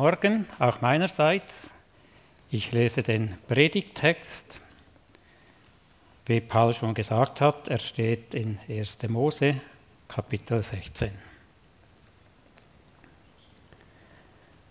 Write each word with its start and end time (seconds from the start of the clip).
Morgen, 0.00 0.46
auch 0.60 0.80
meinerseits. 0.80 1.72
Ich 2.52 2.70
lese 2.70 3.02
den 3.02 3.36
Predigttext. 3.48 4.60
Wie 6.24 6.40
Paul 6.40 6.72
schon 6.72 6.94
gesagt 6.94 7.40
hat, 7.40 7.66
er 7.66 7.78
steht 7.78 8.32
in 8.32 8.60
1. 8.68 8.96
Mose, 9.08 9.60
Kapitel 10.06 10.62
16. 10.62 11.10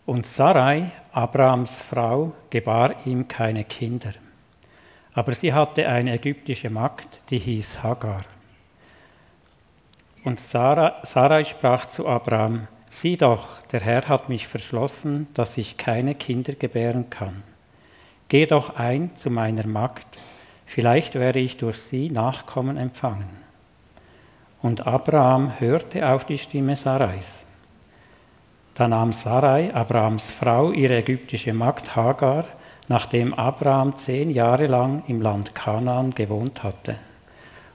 Und 0.05 0.25
Sarai, 0.25 0.91
Abrahams 1.11 1.77
Frau, 1.77 2.31
gebar 2.49 3.05
ihm 3.05 3.27
keine 3.27 3.65
Kinder. 3.65 4.13
Aber 5.13 5.35
sie 5.35 5.51
hatte 5.51 5.89
eine 5.89 6.13
ägyptische 6.13 6.69
Magd, 6.69 7.19
die 7.29 7.39
hieß 7.39 7.83
Hagar. 7.83 8.21
Und 10.23 10.39
Sarai 10.39 11.43
sprach 11.43 11.85
zu 11.87 12.07
Abraham, 12.07 12.69
Sieh 12.99 13.15
doch, 13.15 13.61
der 13.71 13.81
Herr 13.81 14.07
hat 14.09 14.27
mich 14.27 14.47
verschlossen, 14.47 15.27
dass 15.35 15.55
ich 15.59 15.77
keine 15.77 16.15
Kinder 16.15 16.53
gebären 16.53 17.11
kann. 17.11 17.43
Geh 18.27 18.47
doch 18.47 18.75
ein 18.75 19.15
zu 19.15 19.29
meiner 19.29 19.67
Magd, 19.67 20.17
vielleicht 20.65 21.13
werde 21.13 21.37
ich 21.37 21.57
durch 21.57 21.79
sie 21.79 22.09
Nachkommen 22.09 22.75
empfangen. 22.75 23.43
Und 24.63 24.87
Abraham 24.87 25.59
hörte 25.59 26.09
auf 26.09 26.25
die 26.25 26.39
Stimme 26.39 26.75
Sarais. 26.75 27.45
Da 28.73 28.87
nahm 28.87 29.13
Sarai, 29.13 29.71
Abrahams 29.75 30.31
Frau, 30.31 30.71
ihre 30.71 30.97
ägyptische 30.97 31.53
Magd 31.53 31.95
Hagar, 31.95 32.45
nachdem 32.87 33.35
Abraham 33.35 33.95
zehn 33.95 34.31
Jahre 34.31 34.65
lang 34.65 35.03
im 35.05 35.21
Land 35.21 35.53
Kanaan 35.53 36.15
gewohnt 36.15 36.63
hatte, 36.63 36.95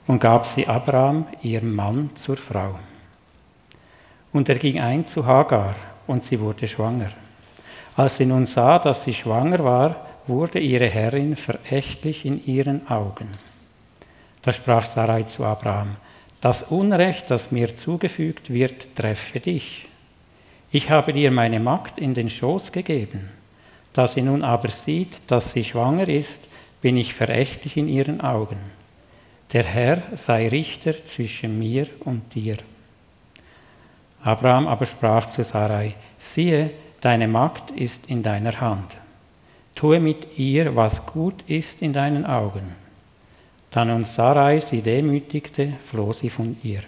und 0.08 0.18
gab 0.18 0.46
sie 0.46 0.66
Abraham, 0.66 1.28
ihrem 1.42 1.76
Mann, 1.76 2.10
zur 2.16 2.36
Frau. 2.36 2.74
Und 4.32 4.48
er 4.48 4.58
ging 4.58 4.80
ein 4.80 5.04
zu 5.04 5.26
Hagar, 5.26 5.74
und 6.06 6.24
sie 6.24 6.40
wurde 6.40 6.66
schwanger. 6.66 7.10
Als 7.96 8.16
sie 8.16 8.26
nun 8.26 8.46
sah, 8.46 8.78
dass 8.78 9.04
sie 9.04 9.14
schwanger 9.14 9.62
war, 9.62 10.06
wurde 10.26 10.58
ihre 10.58 10.88
Herrin 10.88 11.36
verächtlich 11.36 12.24
in 12.24 12.44
ihren 12.44 12.88
Augen. 12.88 13.28
Da 14.40 14.52
sprach 14.52 14.84
Sarai 14.84 15.24
zu 15.24 15.44
Abraham, 15.44 15.96
das 16.40 16.64
Unrecht, 16.64 17.30
das 17.30 17.52
mir 17.52 17.76
zugefügt 17.76 18.52
wird, 18.52 18.96
treffe 18.96 19.38
dich. 19.38 19.86
Ich 20.72 20.90
habe 20.90 21.12
dir 21.12 21.30
meine 21.30 21.60
Magd 21.60 21.98
in 21.98 22.14
den 22.14 22.30
Schoß 22.30 22.72
gegeben. 22.72 23.30
Da 23.92 24.06
sie 24.06 24.22
nun 24.22 24.42
aber 24.42 24.68
sieht, 24.68 25.18
dass 25.26 25.52
sie 25.52 25.62
schwanger 25.62 26.08
ist, 26.08 26.42
bin 26.80 26.96
ich 26.96 27.14
verächtlich 27.14 27.76
in 27.76 27.88
ihren 27.88 28.20
Augen. 28.22 28.58
Der 29.52 29.64
Herr 29.64 30.02
sei 30.14 30.48
Richter 30.48 31.04
zwischen 31.04 31.58
mir 31.58 31.86
und 32.00 32.34
dir. 32.34 32.56
Abraham 34.24 34.68
aber 34.68 34.86
sprach 34.86 35.26
zu 35.26 35.42
Sarai, 35.42 35.94
siehe, 36.16 36.70
deine 37.00 37.26
Magd 37.26 37.70
ist 37.72 38.06
in 38.06 38.22
deiner 38.22 38.60
Hand. 38.60 38.96
Tue 39.74 39.98
mit 39.98 40.38
ihr, 40.38 40.76
was 40.76 41.06
gut 41.06 41.42
ist 41.48 41.82
in 41.82 41.92
deinen 41.92 42.24
Augen. 42.24 42.76
Da 43.70 43.84
nun 43.84 44.04
Sarai 44.04 44.60
sie 44.60 44.82
demütigte, 44.82 45.74
floh 45.84 46.12
sie 46.12 46.30
von 46.30 46.56
ihr. 46.62 46.82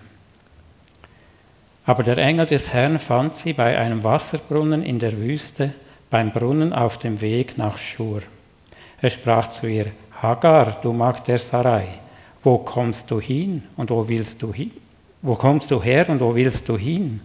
Aber 1.86 2.02
der 2.02 2.18
Engel 2.18 2.46
des 2.46 2.72
Herrn 2.72 2.98
fand 2.98 3.34
sie 3.34 3.52
bei 3.52 3.76
einem 3.78 4.04
Wasserbrunnen 4.04 4.82
in 4.82 4.98
der 4.98 5.16
Wüste, 5.16 5.74
beim 6.10 6.30
Brunnen 6.30 6.72
auf 6.72 6.98
dem 6.98 7.20
Weg 7.20 7.58
nach 7.58 7.78
Schur. 7.78 8.22
Er 9.00 9.10
sprach 9.10 9.48
zu 9.48 9.66
ihr, 9.66 9.86
Hagar, 10.22 10.80
du 10.80 10.92
Magd 10.92 11.26
der 11.26 11.38
Sarai, 11.38 11.88
wo 12.42 12.58
kommst 12.58 13.10
du 13.10 13.20
hin 13.20 13.64
und 13.76 13.90
wo 13.90 14.06
willst 14.06 14.40
du 14.42 14.52
hin? 14.52 14.70
Wo 15.24 15.36
kommst 15.36 15.70
du 15.70 15.82
her 15.82 16.10
und 16.10 16.20
wo 16.20 16.34
willst 16.34 16.68
du 16.68 16.76
hin? 16.76 17.22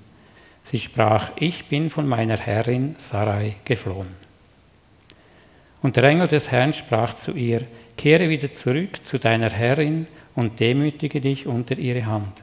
Sie 0.64 0.80
sprach, 0.80 1.32
ich 1.36 1.66
bin 1.68 1.90
von 1.90 2.08
meiner 2.08 2.38
Herrin 2.38 2.96
Sarai 2.98 3.58
geflohen. 3.66 4.16
Und 5.82 5.98
der 5.98 6.06
Engel 6.06 6.30
des 6.30 6.50
Herrn 6.50 6.72
sprach 6.72 7.14
zu 7.16 7.34
ihr, 7.34 7.66
kehre 7.98 8.30
wieder 8.30 8.54
zurück 8.54 9.06
zu 9.06 9.20
deiner 9.20 9.50
Herrin 9.50 10.08
und 10.34 10.62
demütige 10.62 11.20
dich 11.20 11.46
unter 11.46 11.78
ihre 11.78 12.06
Hand. 12.06 12.42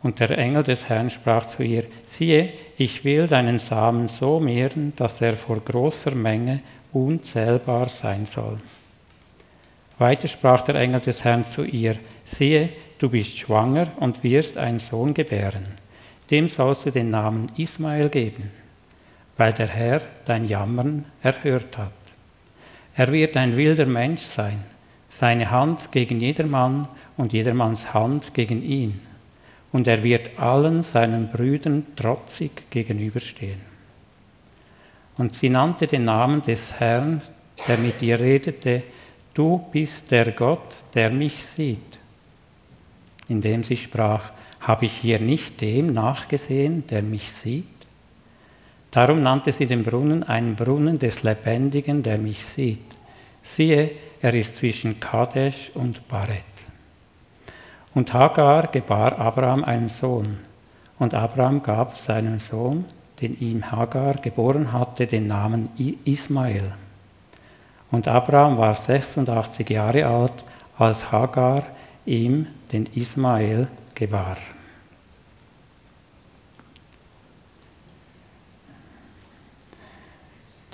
Und 0.00 0.20
der 0.20 0.38
Engel 0.38 0.62
des 0.62 0.88
Herrn 0.88 1.10
sprach 1.10 1.46
zu 1.46 1.64
ihr, 1.64 1.82
siehe, 2.04 2.52
ich 2.76 3.04
will 3.04 3.26
deinen 3.26 3.58
Samen 3.58 4.06
so 4.06 4.38
mehren, 4.38 4.92
dass 4.94 5.20
er 5.20 5.32
vor 5.32 5.58
großer 5.58 6.14
Menge 6.14 6.60
unzählbar 6.92 7.88
sein 7.88 8.26
soll. 8.26 8.60
Weiter 9.98 10.28
sprach 10.28 10.62
der 10.62 10.76
Engel 10.76 11.00
des 11.00 11.24
Herrn 11.24 11.42
zu 11.42 11.64
ihr, 11.64 11.96
siehe, 12.22 12.68
du 12.98 13.08
bist 13.08 13.38
schwanger 13.38 13.88
und 13.96 14.22
wirst 14.22 14.58
einen 14.58 14.78
Sohn 14.78 15.14
gebären. 15.14 15.66
Dem 16.30 16.48
sollst 16.48 16.86
du 16.86 16.90
den 16.90 17.10
Namen 17.10 17.50
Ismael 17.56 18.08
geben, 18.10 18.50
weil 19.36 19.52
der 19.52 19.68
Herr 19.68 20.02
dein 20.24 20.46
Jammern 20.46 21.06
erhört 21.22 21.78
hat. 21.78 21.92
Er 22.94 23.12
wird 23.12 23.36
ein 23.36 23.56
wilder 23.56 23.86
Mensch 23.86 24.22
sein, 24.22 24.64
seine 25.08 25.50
Hand 25.50 25.90
gegen 25.92 26.20
jedermann 26.20 26.88
und 27.16 27.32
jedermanns 27.32 27.94
Hand 27.94 28.34
gegen 28.34 28.62
ihn. 28.62 29.00
Und 29.70 29.86
er 29.86 30.02
wird 30.02 30.38
allen 30.38 30.82
seinen 30.82 31.30
Brüdern 31.30 31.86
trotzig 31.94 32.70
gegenüberstehen. 32.70 33.60
Und 35.16 35.34
sie 35.34 35.48
nannte 35.48 35.86
den 35.86 36.04
Namen 36.04 36.42
des 36.42 36.72
Herrn, 36.74 37.22
der 37.66 37.76
mit 37.78 38.00
ihr 38.02 38.18
redete, 38.18 38.82
du 39.34 39.64
bist 39.72 40.10
der 40.10 40.32
Gott, 40.32 40.76
der 40.94 41.10
mich 41.10 41.44
sieht. 41.44 41.97
Indem 43.28 43.62
sie 43.62 43.76
sprach, 43.76 44.30
habe 44.60 44.86
ich 44.86 44.92
hier 44.92 45.20
nicht 45.20 45.60
dem 45.60 45.92
nachgesehen, 45.92 46.86
der 46.86 47.02
mich 47.02 47.30
sieht? 47.32 47.66
Darum 48.90 49.22
nannte 49.22 49.52
sie 49.52 49.66
den 49.66 49.82
Brunnen 49.82 50.22
einen 50.22 50.56
Brunnen 50.56 50.98
des 50.98 51.22
Lebendigen, 51.22 52.02
der 52.02 52.18
mich 52.18 52.44
sieht. 52.44 52.80
Siehe, 53.42 53.90
er 54.20 54.34
ist 54.34 54.56
zwischen 54.56 54.98
Kadesh 54.98 55.70
und 55.74 56.08
Baret. 56.08 56.44
Und 57.94 58.12
Hagar 58.12 58.68
gebar 58.68 59.18
Abraham 59.18 59.64
einen 59.64 59.88
Sohn. 59.88 60.38
Und 60.98 61.14
Abraham 61.14 61.62
gab 61.62 61.94
seinem 61.94 62.38
Sohn, 62.38 62.84
den 63.20 63.38
ihm 63.40 63.70
Hagar 63.70 64.14
geboren 64.14 64.72
hatte, 64.72 65.06
den 65.06 65.26
Namen 65.26 65.68
Ismael. 66.04 66.72
Und 67.90 68.08
Abraham 68.08 68.58
war 68.58 68.74
86 68.74 69.68
Jahre 69.70 70.06
alt, 70.06 70.44
als 70.76 71.10
Hagar 71.10 71.64
ihm 72.04 72.46
den 72.72 72.86
Ismael 72.94 73.68
gebar. 73.94 74.36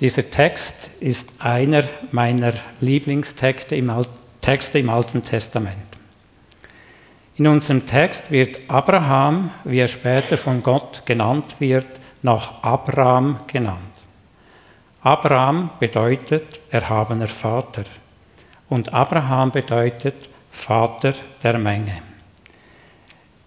Dieser 0.01 0.29
Text 0.29 0.89
ist 0.99 1.33
einer 1.39 1.83
meiner 2.11 2.53
Lieblingstexte 2.81 3.75
im, 3.75 3.89
Al 3.89 4.05
Texte 4.41 4.77
im 4.79 4.89
Alten 4.89 5.23
Testament. 5.23 5.87
In 7.37 7.47
unserem 7.47 7.85
Text 7.85 8.29
wird 8.29 8.61
Abraham, 8.67 9.51
wie 9.63 9.79
er 9.79 9.87
später 9.87 10.37
von 10.37 10.61
Gott 10.61 11.05
genannt 11.05 11.55
wird, 11.59 11.87
nach 12.21 12.63
Abraham 12.63 13.39
genannt. 13.47 13.79
Abraham 15.01 15.69
bedeutet 15.79 16.59
erhabener 16.71 17.27
Vater 17.27 17.83
und 18.69 18.93
Abraham 18.93 19.51
bedeutet 19.51 20.29
Vater 20.55 21.13
der 21.43 21.59
Menge. 21.59 22.01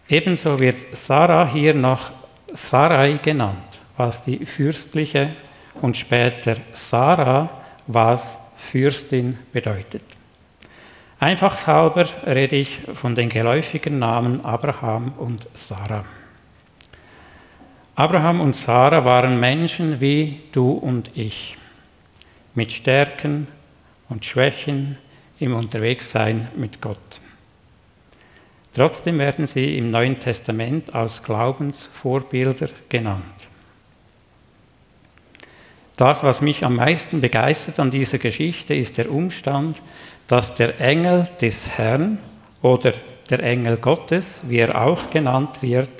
Ebenso 0.08 0.58
wird 0.60 0.86
Sarah 0.92 1.48
hier 1.50 1.74
nach 1.74 2.12
Sarai 2.54 3.18
genannt, 3.18 3.80
was 3.96 4.22
die 4.22 4.46
fürstliche 4.46 5.34
und 5.80 5.96
später 5.96 6.56
Sarah, 6.72 7.48
was 7.86 8.38
Fürstin 8.56 9.38
bedeutet. 9.52 10.02
Einfach 11.18 11.66
halber 11.66 12.06
rede 12.26 12.56
ich 12.56 12.78
von 12.94 13.14
den 13.14 13.28
geläufigen 13.28 13.98
Namen 13.98 14.44
Abraham 14.44 15.12
und 15.18 15.48
Sarah. 15.54 16.04
Abraham 17.96 18.40
und 18.40 18.54
Sarah 18.54 19.04
waren 19.04 19.40
Menschen 19.40 20.00
wie 20.00 20.42
du 20.52 20.70
und 20.70 21.16
ich, 21.16 21.56
mit 22.54 22.70
Stärken 22.70 23.48
und 24.08 24.24
Schwächen 24.24 24.96
im 25.40 25.54
Unterwegssein 25.54 26.48
mit 26.56 26.80
Gott. 26.80 26.98
Trotzdem 28.74 29.18
werden 29.18 29.46
sie 29.46 29.76
im 29.78 29.90
Neuen 29.90 30.18
Testament 30.18 30.94
als 30.94 31.22
Glaubensvorbilder 31.22 32.68
genannt. 32.88 33.22
Das, 35.96 36.22
was 36.22 36.40
mich 36.40 36.64
am 36.64 36.76
meisten 36.76 37.20
begeistert 37.20 37.80
an 37.80 37.90
dieser 37.90 38.18
Geschichte, 38.18 38.72
ist 38.72 38.98
der 38.98 39.10
Umstand, 39.10 39.82
dass 40.28 40.54
der 40.54 40.80
Engel 40.80 41.28
des 41.40 41.68
Herrn 41.70 42.18
oder 42.62 42.92
der 43.30 43.42
Engel 43.42 43.78
Gottes, 43.78 44.40
wie 44.44 44.58
er 44.58 44.80
auch 44.80 45.10
genannt 45.10 45.60
wird, 45.60 45.90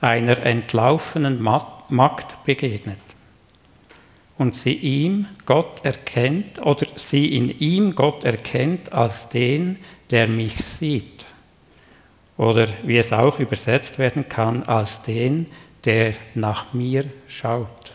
einer 0.00 0.38
entlaufenen 0.38 1.42
Magd 1.42 2.44
begegnet. 2.44 3.03
Und 4.36 4.54
sie 4.54 4.74
ihm 4.74 5.26
Gott 5.46 5.84
erkennt 5.84 6.60
oder 6.64 6.86
sie 6.96 7.36
in 7.36 7.50
ihm 7.60 7.94
Gott 7.94 8.24
erkennt 8.24 8.92
als 8.92 9.28
den, 9.28 9.78
der 10.10 10.26
mich 10.26 10.56
sieht. 10.56 11.24
Oder 12.36 12.68
wie 12.82 12.98
es 12.98 13.12
auch 13.12 13.38
übersetzt 13.38 13.98
werden 13.98 14.28
kann, 14.28 14.64
als 14.64 15.02
den, 15.02 15.46
der 15.84 16.14
nach 16.34 16.74
mir 16.74 17.04
schaut. 17.28 17.92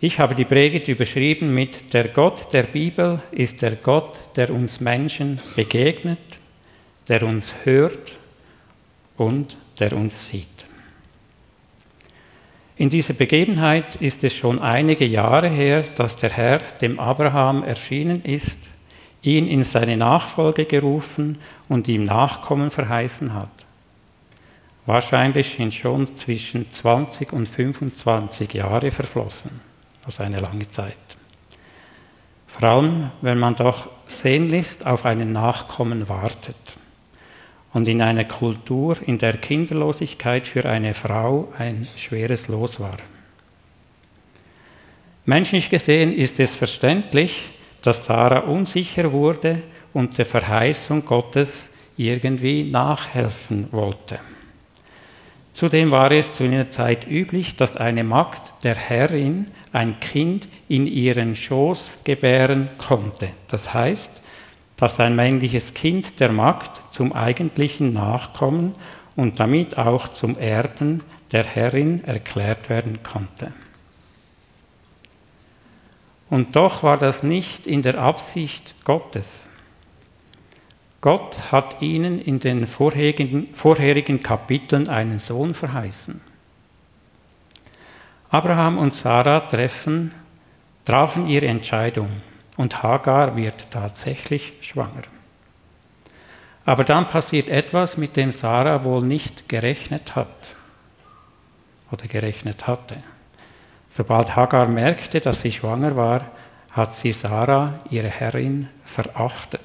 Ich 0.00 0.20
habe 0.20 0.36
die 0.36 0.44
Predigt 0.44 0.86
überschrieben 0.86 1.52
mit 1.54 1.92
Der 1.92 2.08
Gott 2.08 2.52
der 2.52 2.64
Bibel 2.64 3.20
ist 3.32 3.62
der 3.62 3.74
Gott, 3.74 4.20
der 4.36 4.50
uns 4.50 4.78
Menschen 4.78 5.40
begegnet, 5.56 6.38
der 7.08 7.24
uns 7.24 7.52
hört 7.64 8.16
und 9.16 9.56
der 9.80 9.92
uns 9.94 10.28
sieht. 10.28 10.57
In 12.78 12.88
dieser 12.88 13.12
Begebenheit 13.12 13.96
ist 13.96 14.24
es 14.24 14.34
schon 14.34 14.60
einige 14.60 15.04
Jahre 15.04 15.48
her, 15.48 15.82
dass 15.96 16.16
der 16.16 16.30
Herr 16.30 16.58
dem 16.80 16.98
Abraham 16.98 17.62
erschienen 17.62 18.22
ist, 18.22 18.58
ihn 19.20 19.46
in 19.48 19.64
seine 19.64 19.96
Nachfolge 19.96 20.64
gerufen 20.64 21.38
und 21.68 21.88
ihm 21.88 22.04
Nachkommen 22.04 22.70
verheißen 22.70 23.34
hat. 23.34 23.50
Wahrscheinlich 24.86 25.54
sind 25.54 25.74
schon 25.74 26.06
zwischen 26.16 26.70
20 26.70 27.32
und 27.32 27.46
25 27.46 28.54
Jahre 28.54 28.90
verflossen 28.90 29.60
also 30.08 30.22
eine 30.22 30.40
lange 30.40 30.66
Zeit. 30.68 30.96
Vor 32.46 32.66
allem, 32.66 33.10
wenn 33.20 33.38
man 33.38 33.54
doch 33.54 33.88
sehnlichst 34.06 34.86
auf 34.86 35.04
einen 35.04 35.32
Nachkommen 35.32 36.08
wartet. 36.08 36.56
Und 37.72 37.86
in 37.86 38.00
einer 38.00 38.24
Kultur, 38.24 38.96
in 39.06 39.18
der 39.18 39.36
Kinderlosigkeit 39.36 40.48
für 40.48 40.64
eine 40.64 40.94
Frau 40.94 41.52
ein 41.58 41.86
schweres 41.96 42.48
Los 42.48 42.80
war. 42.80 42.96
Menschlich 45.26 45.68
gesehen 45.68 46.12
ist 46.12 46.40
es 46.40 46.56
verständlich, 46.56 47.50
dass 47.82 48.06
Sarah 48.06 48.40
unsicher 48.40 49.12
wurde 49.12 49.62
und 49.92 50.16
der 50.16 50.24
Verheißung 50.24 51.04
Gottes 51.04 51.68
irgendwie 51.98 52.64
nachhelfen 52.64 53.68
wollte. 53.70 54.20
Zudem 55.52 55.90
war 55.90 56.12
es 56.12 56.32
zu 56.32 56.44
jener 56.44 56.70
Zeit 56.70 57.06
üblich, 57.08 57.56
dass 57.56 57.76
eine 57.76 58.04
Magd 58.04 58.62
der 58.62 58.76
Herrin 58.76 59.48
ein 59.72 59.98
Kind 59.98 60.46
in 60.68 60.86
ihren 60.86 61.34
Schoß 61.34 61.90
gebären 62.04 62.70
konnte. 62.78 63.30
Das 63.48 63.74
heißt, 63.74 64.22
dass 64.78 65.00
ein 65.00 65.16
männliches 65.16 65.74
Kind 65.74 66.20
der 66.20 66.32
Magd 66.32 66.94
zum 66.94 67.12
eigentlichen 67.12 67.92
Nachkommen 67.92 68.74
und 69.16 69.40
damit 69.40 69.76
auch 69.76 70.08
zum 70.08 70.38
Erben 70.38 71.02
der 71.32 71.44
Herrin 71.44 72.04
erklärt 72.04 72.70
werden 72.70 73.02
konnte. 73.02 73.52
Und 76.30 76.54
doch 76.54 76.82
war 76.84 76.96
das 76.96 77.22
nicht 77.22 77.66
in 77.66 77.82
der 77.82 77.98
Absicht 77.98 78.74
Gottes. 78.84 79.48
Gott 81.00 81.52
hat 81.52 81.82
ihnen 81.82 82.20
in 82.20 82.38
den 82.38 82.66
vorherigen, 82.66 84.22
Kapiteln 84.22 84.88
einen 84.88 85.18
Sohn 85.18 85.54
verheißen. 85.54 86.20
Abraham 88.30 88.78
und 88.78 88.94
Sarah 88.94 89.40
treffen, 89.40 90.12
trafen 90.84 91.26
ihre 91.26 91.46
Entscheidung 91.46 92.10
und 92.58 92.82
Hagar 92.82 93.36
wird 93.36 93.70
tatsächlich 93.70 94.52
schwanger. 94.60 95.02
Aber 96.66 96.84
dann 96.84 97.08
passiert 97.08 97.48
etwas, 97.48 97.96
mit 97.96 98.16
dem 98.16 98.32
Sarah 98.32 98.84
wohl 98.84 99.02
nicht 99.02 99.48
gerechnet 99.48 100.16
hat 100.16 100.54
oder 101.90 102.06
gerechnet 102.06 102.66
hatte. 102.66 102.96
Sobald 103.88 104.36
Hagar 104.36 104.66
merkte, 104.68 105.20
dass 105.20 105.40
sie 105.40 105.52
schwanger 105.52 105.96
war, 105.96 106.30
hat 106.72 106.94
sie 106.94 107.12
Sarah, 107.12 107.78
ihre 107.90 108.08
Herrin, 108.08 108.68
verachtet. 108.84 109.62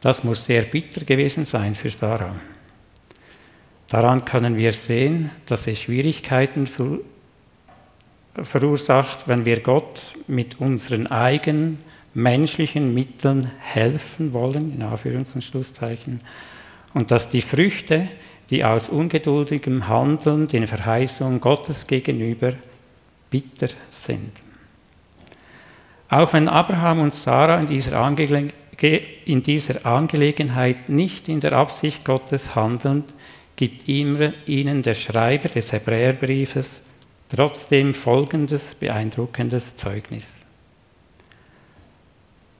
Das 0.00 0.24
muss 0.24 0.44
sehr 0.44 0.62
bitter 0.62 1.04
gewesen 1.04 1.44
sein 1.44 1.74
für 1.74 1.90
Sarah. 1.90 2.36
Daran 3.88 4.24
können 4.24 4.56
wir 4.56 4.72
sehen, 4.72 5.30
dass 5.46 5.66
es 5.66 5.80
Schwierigkeiten 5.80 6.66
verursacht, 8.42 9.28
wenn 9.28 9.44
wir 9.44 9.60
Gott 9.60 10.12
mit 10.26 10.60
unseren 10.60 11.06
eigenen 11.06 11.78
menschlichen 12.14 12.94
Mitteln 12.94 13.50
helfen 13.60 14.32
wollen, 14.32 14.74
in 14.74 14.82
Anführungs- 14.82 15.34
und 15.34 15.44
Schlusszeichen, 15.44 16.20
und 16.94 17.10
dass 17.10 17.28
die 17.28 17.42
Früchte, 17.42 18.08
die 18.48 18.64
aus 18.64 18.88
ungeduldigem 18.88 19.88
Handeln 19.88 20.46
den 20.46 20.66
Verheißungen 20.66 21.40
Gottes 21.40 21.86
gegenüber 21.86 22.52
bitter 23.28 23.68
sind. 23.90 24.32
Auch 26.08 26.32
wenn 26.32 26.48
Abraham 26.48 27.00
und 27.00 27.14
Sarah 27.14 27.58
in 27.58 27.66
dieser 27.66 28.00
Angelegenheit 28.00 28.54
in 29.24 29.42
dieser 29.42 29.86
Angelegenheit 29.86 30.88
nicht 30.88 31.28
in 31.28 31.40
der 31.40 31.54
Absicht 31.54 32.04
Gottes 32.04 32.54
handelnd, 32.54 33.12
gibt 33.56 33.88
ihnen 33.88 34.82
der 34.82 34.94
Schreiber 34.94 35.48
des 35.48 35.72
Hebräerbriefes 35.72 36.82
trotzdem 37.34 37.94
folgendes 37.94 38.74
beeindruckendes 38.74 39.76
Zeugnis. 39.76 40.36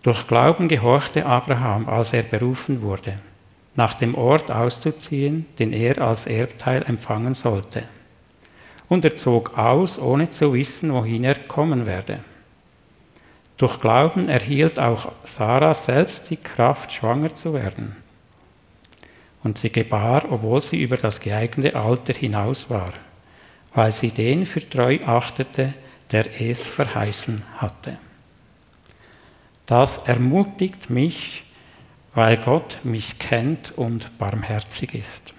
Durch 0.02 0.26
Glauben 0.28 0.68
gehorchte 0.68 1.26
Abraham, 1.26 1.88
als 1.88 2.12
er 2.12 2.22
berufen 2.22 2.82
wurde, 2.82 3.18
nach 3.74 3.94
dem 3.94 4.14
Ort 4.14 4.50
auszuziehen, 4.50 5.46
den 5.58 5.72
er 5.72 6.00
als 6.00 6.26
Erbteil 6.26 6.84
empfangen 6.86 7.34
sollte. 7.34 7.84
Und 8.88 9.04
er 9.04 9.16
zog 9.16 9.58
aus, 9.58 9.98
ohne 9.98 10.30
zu 10.30 10.54
wissen, 10.54 10.92
wohin 10.92 11.24
er 11.24 11.34
kommen 11.34 11.86
werde. 11.86 12.20
Durch 13.56 13.80
Glauben 13.80 14.28
erhielt 14.28 14.78
auch 14.78 15.10
Sarah 15.22 15.74
selbst 15.74 16.30
die 16.30 16.36
Kraft, 16.36 16.92
schwanger 16.92 17.34
zu 17.34 17.54
werden. 17.54 17.96
Und 19.42 19.58
sie 19.58 19.70
gebar, 19.70 20.24
obwohl 20.30 20.60
sie 20.60 20.80
über 20.82 20.96
das 20.96 21.20
geeignete 21.20 21.76
Alter 21.76 22.12
hinaus 22.12 22.68
war, 22.68 22.92
weil 23.76 23.92
sie 23.92 24.10
den 24.10 24.44
für 24.44 24.68
treu 24.68 24.98
achtete, 25.06 25.74
der 26.10 26.40
es 26.40 26.58
verheißen 26.58 27.44
hatte. 27.58 27.98
Das 29.66 29.98
ermutigt 29.98 30.90
mich, 30.90 31.44
weil 32.14 32.38
Gott 32.38 32.80
mich 32.82 33.18
kennt 33.20 33.70
und 33.78 34.18
barmherzig 34.18 34.94
ist. 34.94 35.32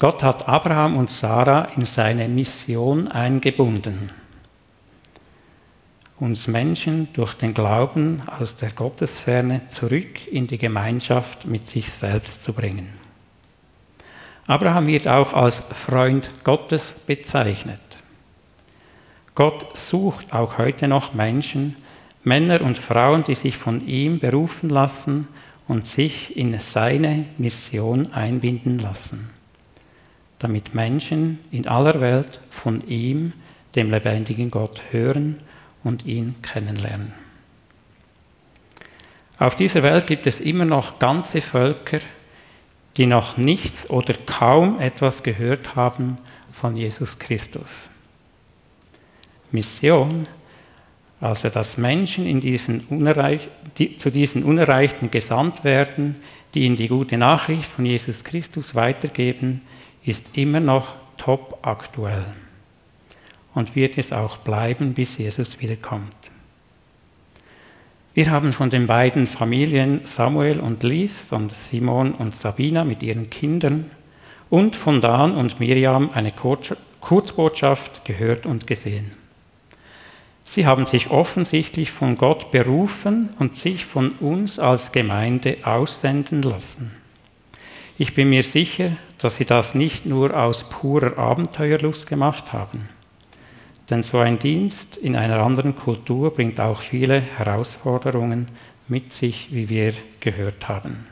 Gott 0.00 0.24
hat 0.24 0.48
Abraham 0.48 0.96
und 0.96 1.10
Sarah 1.10 1.66
in 1.76 1.84
seine 1.84 2.26
Mission 2.26 3.06
eingebunden 3.06 4.10
uns 6.18 6.48
Menschen 6.48 7.08
durch 7.12 7.34
den 7.34 7.52
Glauben 7.52 8.22
aus 8.38 8.56
der 8.56 8.70
Gottesferne 8.70 9.68
zurück 9.68 10.26
in 10.26 10.46
die 10.46 10.58
Gemeinschaft 10.58 11.44
mit 11.44 11.66
sich 11.66 11.92
selbst 11.92 12.42
zu 12.42 12.52
bringen. 12.52 13.05
Abraham 14.46 14.86
wird 14.86 15.08
auch 15.08 15.32
als 15.32 15.56
Freund 15.72 16.30
Gottes 16.44 16.94
bezeichnet. 17.06 17.80
Gott 19.34 19.76
sucht 19.76 20.32
auch 20.32 20.58
heute 20.58 20.88
noch 20.88 21.14
Menschen, 21.14 21.76
Männer 22.22 22.60
und 22.60 22.78
Frauen, 22.78 23.24
die 23.24 23.34
sich 23.34 23.56
von 23.56 23.86
ihm 23.86 24.18
berufen 24.18 24.70
lassen 24.70 25.26
und 25.68 25.86
sich 25.86 26.36
in 26.36 26.58
seine 26.58 27.26
Mission 27.38 28.12
einbinden 28.12 28.78
lassen, 28.78 29.30
damit 30.38 30.74
Menschen 30.74 31.40
in 31.50 31.66
aller 31.66 32.00
Welt 32.00 32.40
von 32.48 32.86
ihm, 32.86 33.32
dem 33.74 33.90
lebendigen 33.90 34.50
Gott, 34.50 34.80
hören 34.90 35.38
und 35.82 36.06
ihn 36.06 36.36
kennenlernen. 36.42 37.12
Auf 39.38 39.54
dieser 39.54 39.82
Welt 39.82 40.06
gibt 40.06 40.26
es 40.26 40.40
immer 40.40 40.64
noch 40.64 40.98
ganze 40.98 41.40
Völker, 41.42 41.98
die 42.96 43.06
noch 43.06 43.36
nichts 43.36 43.88
oder 43.90 44.14
kaum 44.26 44.80
etwas 44.80 45.22
gehört 45.22 45.76
haben 45.76 46.18
von 46.52 46.76
Jesus 46.76 47.18
Christus. 47.18 47.90
Mission, 49.52 50.26
also 51.20 51.48
dass 51.48 51.76
Menschen 51.76 52.26
in 52.26 52.40
diesen 52.40 52.82
die, 53.78 53.96
zu 53.96 54.10
diesen 54.10 54.42
Unerreichten 54.44 55.10
gesandt 55.10 55.64
werden, 55.64 56.16
die 56.54 56.62
ihnen 56.64 56.76
die 56.76 56.88
gute 56.88 57.16
Nachricht 57.18 57.66
von 57.66 57.86
Jesus 57.86 58.24
Christus 58.24 58.74
weitergeben, 58.74 59.62
ist 60.04 60.24
immer 60.34 60.60
noch 60.60 60.94
top 61.16 61.58
aktuell 61.62 62.24
und 63.54 63.74
wird 63.74 63.98
es 63.98 64.12
auch 64.12 64.38
bleiben, 64.38 64.94
bis 64.94 65.16
Jesus 65.16 65.58
wiederkommt. 65.60 66.30
Wir 68.16 68.30
haben 68.30 68.54
von 68.54 68.70
den 68.70 68.86
beiden 68.86 69.26
Familien 69.26 70.00
Samuel 70.04 70.58
und 70.58 70.82
Lies 70.82 71.32
und 71.32 71.52
Simon 71.52 72.12
und 72.12 72.34
Sabina 72.34 72.82
mit 72.82 73.02
ihren 73.02 73.28
Kindern 73.28 73.90
und 74.48 74.74
von 74.74 75.02
Dan 75.02 75.32
und 75.36 75.60
Miriam 75.60 76.08
eine 76.14 76.32
Kurzbotschaft 76.32 78.06
gehört 78.06 78.46
und 78.46 78.66
gesehen. 78.66 79.10
Sie 80.44 80.64
haben 80.64 80.86
sich 80.86 81.10
offensichtlich 81.10 81.92
von 81.92 82.16
Gott 82.16 82.50
berufen 82.50 83.34
und 83.38 83.54
sich 83.54 83.84
von 83.84 84.12
uns 84.12 84.58
als 84.58 84.92
Gemeinde 84.92 85.58
aussenden 85.64 86.40
lassen. 86.40 86.96
Ich 87.98 88.14
bin 88.14 88.30
mir 88.30 88.42
sicher, 88.42 88.92
dass 89.18 89.36
sie 89.36 89.44
das 89.44 89.74
nicht 89.74 90.06
nur 90.06 90.34
aus 90.34 90.66
purer 90.70 91.18
Abenteuerlust 91.18 92.06
gemacht 92.06 92.54
haben. 92.54 92.88
Denn 93.90 94.02
so 94.02 94.18
ein 94.18 94.38
Dienst 94.38 94.96
in 94.96 95.14
einer 95.14 95.38
anderen 95.38 95.76
Kultur 95.76 96.32
bringt 96.32 96.60
auch 96.60 96.80
viele 96.80 97.20
Herausforderungen 97.20 98.48
mit 98.88 99.12
sich, 99.12 99.48
wie 99.52 99.68
wir 99.68 99.94
gehört 100.20 100.68
haben. 100.68 101.06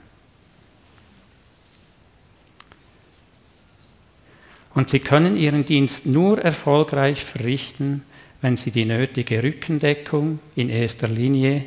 Und 4.75 4.91
sie 4.91 4.99
können 4.99 5.37
ihren 5.37 5.65
Dienst 5.65 6.05
nur 6.05 6.39
erfolgreich 6.41 7.25
verrichten, 7.25 8.03
wenn 8.41 8.57
sie 8.57 8.73
die 8.73 8.85
nötige 8.85 9.43
Rückendeckung 9.43 10.41
in 10.57 10.69
erster 10.69 11.09
Linie 11.09 11.67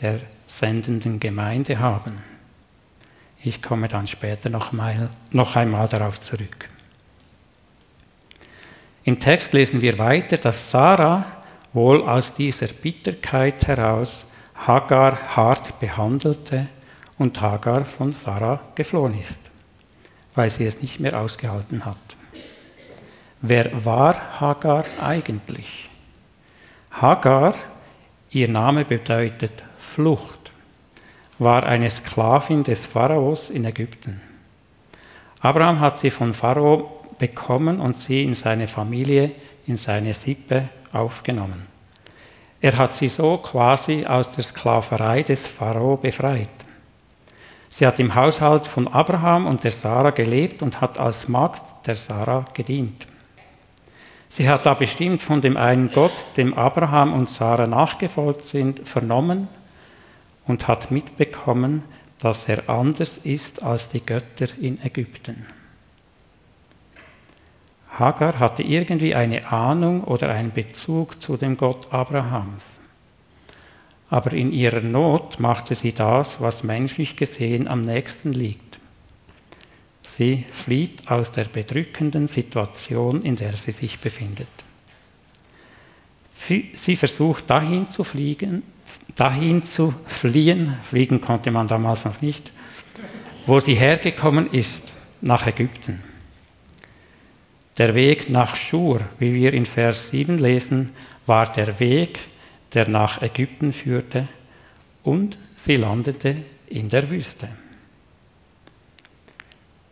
der 0.00 0.20
sendenden 0.48 1.20
Gemeinde 1.20 1.78
haben. 1.78 2.18
Ich 3.44 3.62
komme 3.62 3.88
dann 3.88 4.06
später 4.06 4.50
noch, 4.50 4.72
mal, 4.72 5.08
noch 5.30 5.56
einmal 5.56 5.88
darauf 5.88 6.20
zurück. 6.20 6.68
Im 9.04 9.18
Text 9.18 9.52
lesen 9.52 9.80
wir 9.80 9.98
weiter, 9.98 10.36
dass 10.36 10.70
Sarah 10.70 11.24
wohl 11.72 12.02
aus 12.02 12.34
dieser 12.34 12.68
Bitterkeit 12.68 13.66
heraus 13.66 14.26
Hagar 14.66 15.36
hart 15.36 15.80
behandelte 15.80 16.68
und 17.18 17.40
Hagar 17.40 17.84
von 17.84 18.12
Sarah 18.12 18.60
geflohen 18.74 19.18
ist, 19.18 19.50
weil 20.34 20.50
sie 20.50 20.66
es 20.66 20.80
nicht 20.80 21.00
mehr 21.00 21.18
ausgehalten 21.18 21.84
hat. 21.84 21.98
Wer 23.40 23.84
war 23.84 24.40
Hagar 24.40 24.84
eigentlich? 25.00 25.90
Hagar, 26.92 27.54
ihr 28.30 28.48
Name 28.48 28.84
bedeutet 28.84 29.64
Flucht, 29.78 30.52
war 31.40 31.64
eine 31.64 31.90
Sklavin 31.90 32.62
des 32.62 32.86
Pharaos 32.86 33.50
in 33.50 33.64
Ägypten. 33.64 34.20
Abraham 35.40 35.80
hat 35.80 35.98
sie 35.98 36.10
von 36.10 36.34
Pharao 36.34 37.01
bekommen 37.22 37.78
und 37.78 37.96
sie 37.96 38.24
in 38.24 38.34
seine 38.34 38.66
Familie, 38.66 39.30
in 39.68 39.76
seine 39.76 40.12
Sippe 40.12 40.70
aufgenommen. 40.92 41.68
Er 42.60 42.76
hat 42.76 42.94
sie 42.94 43.06
so 43.06 43.38
quasi 43.38 44.04
aus 44.04 44.32
der 44.32 44.42
Sklaverei 44.42 45.22
des 45.22 45.46
Pharao 45.46 45.96
befreit. 45.96 46.48
Sie 47.68 47.86
hat 47.86 48.00
im 48.00 48.16
Haushalt 48.16 48.66
von 48.66 48.88
Abraham 48.88 49.46
und 49.46 49.62
der 49.62 49.70
Sarah 49.70 50.10
gelebt 50.10 50.62
und 50.62 50.80
hat 50.80 50.98
als 50.98 51.28
Magd 51.28 51.62
der 51.86 51.94
Sarah 51.94 52.44
gedient. 52.54 53.06
Sie 54.28 54.48
hat 54.48 54.66
da 54.66 54.74
bestimmt 54.74 55.22
von 55.22 55.40
dem 55.40 55.56
einen 55.56 55.92
Gott, 55.92 56.24
dem 56.36 56.54
Abraham 56.54 57.12
und 57.12 57.28
Sarah 57.28 57.68
nachgefolgt 57.68 58.46
sind, 58.46 58.88
vernommen 58.88 59.46
und 60.48 60.66
hat 60.66 60.90
mitbekommen, 60.90 61.84
dass 62.18 62.48
er 62.48 62.68
anders 62.68 63.16
ist 63.18 63.62
als 63.62 63.86
die 63.88 64.04
Götter 64.04 64.48
in 64.60 64.82
Ägypten. 64.82 65.46
Hagar 68.02 68.40
hatte 68.40 68.64
irgendwie 68.64 69.14
eine 69.14 69.52
Ahnung 69.52 70.02
oder 70.02 70.30
einen 70.30 70.50
Bezug 70.50 71.22
zu 71.22 71.36
dem 71.36 71.56
Gott 71.56 71.92
Abrahams. 71.92 72.80
Aber 74.10 74.32
in 74.32 74.50
ihrer 74.50 74.80
Not 74.80 75.38
machte 75.38 75.76
sie 75.76 75.92
das, 75.92 76.40
was 76.40 76.64
menschlich 76.64 77.14
gesehen 77.14 77.68
am 77.68 77.84
nächsten 77.84 78.32
liegt. 78.32 78.80
Sie 80.02 80.44
flieht 80.50 81.08
aus 81.12 81.30
der 81.30 81.44
bedrückenden 81.44 82.26
Situation, 82.26 83.22
in 83.22 83.36
der 83.36 83.56
sie 83.56 83.70
sich 83.70 84.00
befindet. 84.00 84.48
Sie 86.74 86.96
versucht 86.96 87.48
dahin 87.48 87.88
zu 87.88 88.02
fliegen, 88.02 88.64
dahin 89.14 89.62
zu 89.62 89.94
fliehen, 90.06 90.76
fliegen 90.82 91.20
konnte 91.20 91.52
man 91.52 91.68
damals 91.68 92.04
noch 92.04 92.20
nicht, 92.20 92.52
wo 93.46 93.60
sie 93.60 93.74
hergekommen 93.76 94.50
ist, 94.50 94.92
nach 95.20 95.46
Ägypten. 95.46 96.02
Der 97.78 97.94
Weg 97.94 98.28
nach 98.28 98.54
Schur, 98.54 99.00
wie 99.18 99.34
wir 99.34 99.54
in 99.54 99.64
Vers 99.64 100.10
7 100.10 100.38
lesen, 100.38 100.90
war 101.26 101.50
der 101.50 101.80
Weg, 101.80 102.18
der 102.74 102.88
nach 102.88 103.22
Ägypten 103.22 103.72
führte, 103.72 104.28
und 105.02 105.38
sie 105.56 105.76
landete 105.76 106.36
in 106.68 106.88
der 106.88 107.10
Wüste. 107.10 107.48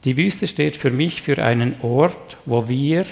Die 0.05 0.17
Wüste 0.17 0.47
steht 0.47 0.77
für 0.77 0.91
mich 0.91 1.23
für 1.23 1.43
einen 1.43 1.81
Ort, 1.83 2.37
wo 2.47 2.69
wir 2.69 3.05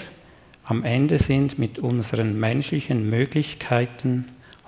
am 0.63 0.83
Ende 0.83 1.17
sind 1.17 1.57
mit 1.57 1.79
unseren 1.79 2.39
menschlichen 2.39 3.09
Möglichkeiten 3.09 4.25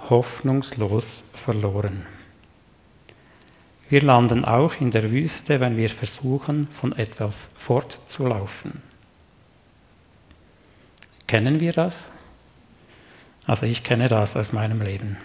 hoffnungslos 0.10 1.24
verloren. 1.34 2.06
Wir 3.90 4.02
landen 4.02 4.46
auch 4.46 4.80
in 4.80 4.90
der 4.90 5.12
Wüste, 5.12 5.60
wenn 5.60 5.78
wir 5.78 5.90
versuchen, 5.90 6.68
von 6.72 6.92
etwas 6.94 7.50
fortzulaufen. 7.56 8.91
Kennen 11.32 11.62
wir 11.62 11.72
das? 11.72 12.10
Also 13.48 13.66
ich 13.66 13.84
kenne 13.84 14.10
das 14.10 14.36
aus 14.36 14.52
meinem 14.52 14.82
Leben. 14.82 15.16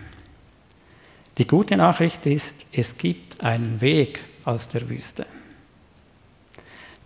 Die 1.36 1.48
gute 1.48 1.76
Nachricht 1.76 2.26
ist, 2.26 2.54
es 2.70 2.96
gibt 2.96 3.42
einen 3.44 3.80
Weg 3.80 4.20
aus 4.44 4.68
der 4.68 4.88
Wüste. 4.88 5.26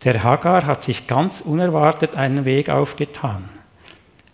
Der 0.04 0.22
Hagar 0.22 0.66
hat 0.66 0.82
sich 0.82 1.06
ganz 1.06 1.40
unerwartet 1.40 2.18
einen 2.18 2.44
Weg 2.44 2.68
aufgetan. 2.68 3.48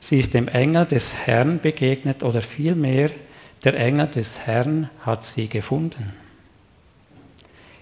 Sie 0.00 0.18
ist 0.18 0.34
dem 0.34 0.48
Engel 0.48 0.84
des 0.84 1.14
Herrn 1.14 1.60
begegnet 1.60 2.24
oder 2.24 2.42
vielmehr 2.42 3.12
der 3.62 3.74
Engel 3.78 4.08
des 4.08 4.36
Herrn 4.46 4.90
hat 5.02 5.22
sie 5.22 5.46
gefunden. 5.48 6.16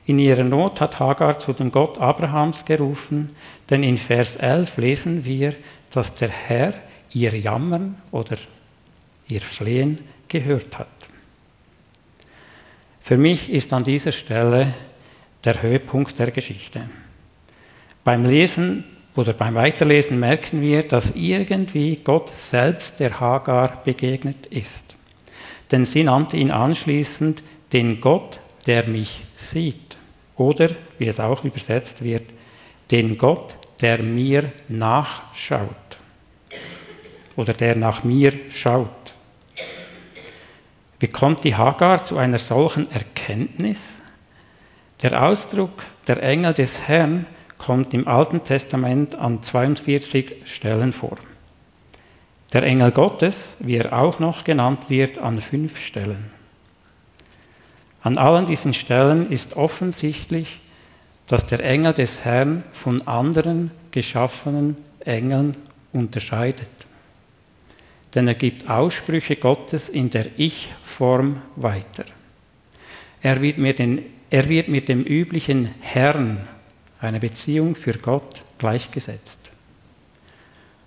In 0.04 0.18
ihrer 0.18 0.44
Not 0.44 0.82
hat 0.82 1.00
Hagar 1.00 1.38
zu 1.38 1.54
dem 1.54 1.72
Gott 1.72 1.98
Abrahams 1.98 2.66
gerufen, 2.66 3.34
denn 3.70 3.82
in 3.82 3.96
Vers 3.96 4.36
11 4.36 4.76
lesen 4.76 5.24
wir, 5.24 5.54
dass 5.94 6.12
der 6.12 6.28
Herr 6.28 6.74
ihr 7.12 7.38
Jammern 7.38 8.02
oder 8.10 8.36
ihr 9.28 9.40
Flehen 9.40 10.00
gehört 10.26 10.76
hat. 10.76 10.88
Für 13.00 13.16
mich 13.16 13.48
ist 13.50 13.72
an 13.72 13.84
dieser 13.84 14.10
Stelle 14.10 14.74
der 15.44 15.62
Höhepunkt 15.62 16.18
der 16.18 16.32
Geschichte. 16.32 16.88
Beim 18.02 18.24
Lesen 18.24 18.84
oder 19.14 19.34
beim 19.34 19.54
Weiterlesen 19.54 20.18
merken 20.18 20.60
wir, 20.60 20.82
dass 20.82 21.14
irgendwie 21.14 22.00
Gott 22.02 22.30
selbst 22.30 22.98
der 22.98 23.20
Hagar 23.20 23.84
begegnet 23.84 24.46
ist. 24.46 24.96
Denn 25.70 25.84
sie 25.84 26.02
nannte 26.02 26.36
ihn 26.36 26.50
anschließend 26.50 27.42
den 27.72 28.00
Gott, 28.00 28.40
der 28.66 28.88
mich 28.88 29.22
sieht. 29.36 29.96
Oder, 30.36 30.70
wie 30.98 31.06
es 31.06 31.20
auch 31.20 31.44
übersetzt 31.44 32.02
wird, 32.02 32.24
den 32.90 33.16
Gott, 33.16 33.56
der 33.80 34.02
mir 34.02 34.50
nachschaut. 34.68 35.83
Oder 37.36 37.52
der 37.52 37.76
nach 37.76 38.04
mir 38.04 38.32
schaut. 38.48 39.14
Wie 41.00 41.08
kommt 41.08 41.44
die 41.44 41.54
Hagar 41.54 42.02
zu 42.04 42.16
einer 42.16 42.38
solchen 42.38 42.90
Erkenntnis? 42.90 43.80
Der 45.02 45.22
Ausdruck 45.22 45.82
der 46.06 46.22
Engel 46.22 46.54
des 46.54 46.82
Herrn 46.82 47.26
kommt 47.58 47.92
im 47.94 48.06
Alten 48.06 48.44
Testament 48.44 49.14
an 49.16 49.42
42 49.42 50.42
Stellen 50.44 50.92
vor. 50.92 51.16
Der 52.52 52.62
Engel 52.62 52.92
Gottes, 52.92 53.56
wie 53.58 53.76
er 53.76 53.92
auch 53.92 54.20
noch 54.20 54.44
genannt 54.44 54.88
wird, 54.88 55.18
an 55.18 55.40
fünf 55.40 55.78
Stellen. 55.78 56.30
An 58.02 58.18
allen 58.18 58.46
diesen 58.46 58.74
Stellen 58.74 59.30
ist 59.30 59.56
offensichtlich, 59.56 60.60
dass 61.26 61.46
der 61.46 61.64
Engel 61.64 61.94
des 61.94 62.24
Herrn 62.24 62.62
von 62.70 63.06
anderen 63.08 63.70
geschaffenen 63.90 64.76
Engeln 65.00 65.56
unterscheidet. 65.92 66.68
Denn 68.14 68.28
er 68.28 68.34
gibt 68.34 68.68
Aussprüche 68.70 69.36
Gottes 69.36 69.88
in 69.88 70.10
der 70.10 70.26
Ich-Form 70.36 71.42
weiter. 71.56 72.04
Er 73.22 73.40
wird, 73.42 73.58
mir 73.58 73.74
den, 73.74 74.02
er 74.30 74.48
wird 74.48 74.68
mit 74.68 74.88
dem 74.88 75.02
üblichen 75.02 75.70
Herrn 75.80 76.46
eine 77.00 77.20
Beziehung 77.20 77.74
für 77.74 77.94
Gott 77.94 78.42
gleichgesetzt. 78.58 79.38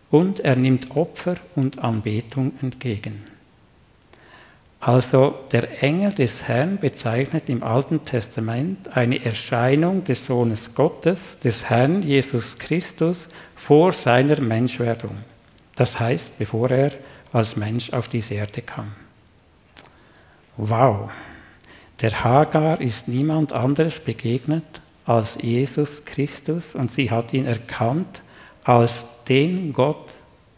Und 0.09 0.39
er 0.39 0.55
nimmt 0.55 0.95
Opfer 0.95 1.35
und 1.55 1.79
Anbetung 1.79 2.53
entgegen. 2.61 3.23
Also 4.79 5.35
der 5.51 5.83
Engel 5.83 6.13
des 6.13 6.43
Herrn 6.43 6.77
bezeichnet 6.77 7.49
im 7.49 7.63
Alten 7.63 8.05
Testament 8.05 8.95
eine 8.95 9.23
Erscheinung 9.25 10.03
des 10.03 10.25
Sohnes 10.25 10.75
Gottes, 10.75 11.39
des 11.39 11.65
Herrn 11.65 12.03
Jesus 12.03 12.57
Christus, 12.57 13.27
vor 13.55 13.91
seiner 13.91 14.39
Menschwerdung. 14.39 15.17
Das 15.75 15.99
heißt, 15.99 16.37
bevor 16.37 16.69
er 16.71 16.91
als 17.37 17.55
Mensch 17.55 17.91
auf 17.91 18.07
diese 18.07 18.33
Erde 18.33 18.61
kam. 18.61 18.93
Wow, 20.57 21.11
der 22.01 22.23
Hagar 22.23 22.81
ist 22.81 23.07
niemand 23.07 23.53
anderes 23.53 23.99
begegnet 23.99 24.81
als 25.05 25.37
Jesus 25.41 26.03
Christus 26.03 26.75
und 26.75 26.91
sie 26.91 27.09
hat 27.11 27.33
ihn 27.33 27.45
erkannt 27.45 28.21
als 28.63 29.05
den 29.29 29.71
Gott, 29.71 30.15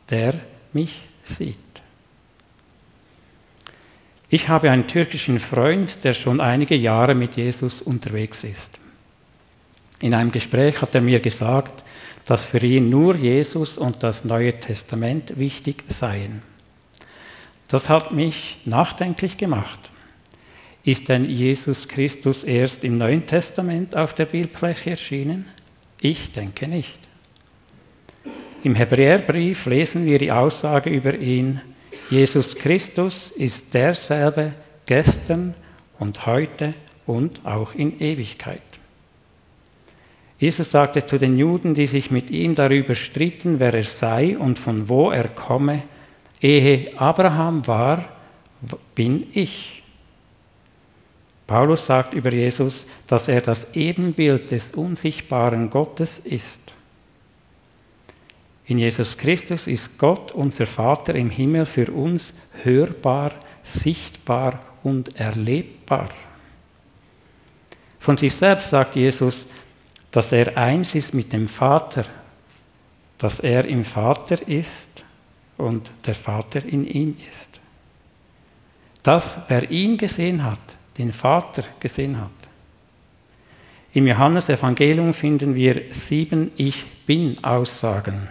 der 0.09 0.36
mich 0.74 1.01
sieht. 1.24 1.57
Ich 4.29 4.48
habe 4.48 4.71
einen 4.71 4.88
türkischen 4.88 5.39
Freund, 5.39 6.03
der 6.03 6.13
schon 6.13 6.39
einige 6.39 6.75
Jahre 6.75 7.15
mit 7.15 7.36
Jesus 7.36 7.81
unterwegs 7.81 8.43
ist. 8.43 8.79
In 10.01 10.13
einem 10.13 10.31
Gespräch 10.31 10.81
hat 10.81 10.95
er 10.95 11.01
mir 11.01 11.19
gesagt, 11.19 11.83
dass 12.25 12.43
für 12.43 12.59
ihn 12.59 12.89
nur 12.89 13.15
Jesus 13.15 13.77
und 13.77 14.01
das 14.03 14.24
Neue 14.24 14.57
Testament 14.57 15.38
wichtig 15.38 15.83
seien. 15.88 16.43
Das 17.69 17.88
hat 17.88 18.11
mich 18.11 18.57
nachdenklich 18.65 19.38
gemacht. 19.38 19.89
Ist 20.83 21.07
denn 21.07 21.29
Jesus 21.29 21.88
Christus 21.88 22.43
erst 22.43 22.83
im 22.83 22.97
Neuen 22.97 23.27
Testament 23.27 23.95
auf 23.95 24.13
der 24.13 24.25
Bildfläche 24.25 24.91
erschienen? 24.91 25.45
Ich 26.01 26.31
denke 26.31 26.67
nicht. 26.67 26.97
Im 28.63 28.75
Hebräerbrief 28.75 29.65
lesen 29.67 30.05
wir 30.05 30.17
die 30.17 30.31
Aussage 30.31 30.89
über 30.89 31.15
ihn, 31.17 31.61
Jesus 32.09 32.55
Christus 32.55 33.31
ist 33.31 33.73
derselbe 33.73 34.53
gestern 34.88 35.53
und 35.99 36.25
heute 36.25 36.73
und 37.05 37.45
auch 37.45 37.75
in 37.75 37.99
Ewigkeit. 37.99 38.61
Jesus 40.39 40.71
sagte 40.71 41.05
zu 41.05 41.19
den 41.19 41.38
Juden, 41.38 41.75
die 41.75 41.85
sich 41.85 42.09
mit 42.09 42.31
ihm 42.31 42.55
darüber 42.55 42.95
stritten, 42.95 43.59
wer 43.59 43.73
er 43.73 43.83
sei 43.83 44.38
und 44.38 44.57
von 44.57 44.89
wo 44.89 45.11
er 45.11 45.27
komme, 45.27 45.83
ehe 46.41 46.98
Abraham 47.00 47.65
war, 47.67 48.05
bin 48.96 49.27
ich. 49.34 49.84
Paulus 51.48 51.86
sagt 51.86 52.13
über 52.13 52.31
Jesus, 52.31 52.86
dass 53.08 53.27
er 53.27 53.41
das 53.41 53.74
Ebenbild 53.74 54.51
des 54.51 54.72
unsichtbaren 54.72 55.69
Gottes 55.69 56.19
ist. 56.19 56.62
In 58.65 58.77
Jesus 58.77 59.17
Christus 59.17 59.65
ist 59.65 59.98
Gott, 59.98 60.31
unser 60.31 60.67
Vater 60.67 61.15
im 61.15 61.31
Himmel, 61.31 61.65
für 61.65 61.91
uns 61.91 62.34
hörbar, 62.63 63.31
sichtbar 63.63 64.60
und 64.84 65.15
erlebbar. 65.15 66.10
Von 67.98 68.15
sich 68.15 68.36
selbst 68.36 68.69
sagt 68.69 68.96
Jesus, 68.96 69.48
dass 70.12 70.31
er 70.31 70.55
eins 70.55 70.93
ist 70.93 71.15
mit 71.15 71.34
dem 71.34 71.48
Vater, 71.48 72.05
dass 73.17 73.39
er 73.39 73.65
im 73.65 73.84
Vater 73.84 74.48
ist 74.48 74.88
und 75.60 75.92
der 76.06 76.16
Vater 76.16 76.66
in 76.66 76.86
ihm 76.88 77.18
ist. 77.30 77.60
Dass 79.04 79.39
wer 79.48 79.70
ihn 79.70 79.98
gesehen 79.98 80.44
hat, 80.44 80.60
den 80.98 81.12
Vater 81.12 81.63
gesehen 81.80 82.20
hat. 82.20 82.32
Im 83.94 84.08
Johannesevangelium 84.08 85.13
finden 85.13 85.56
wir 85.56 85.84
sieben 85.92 86.51
Ich 86.58 86.86
bin-Aussagen 87.06 88.28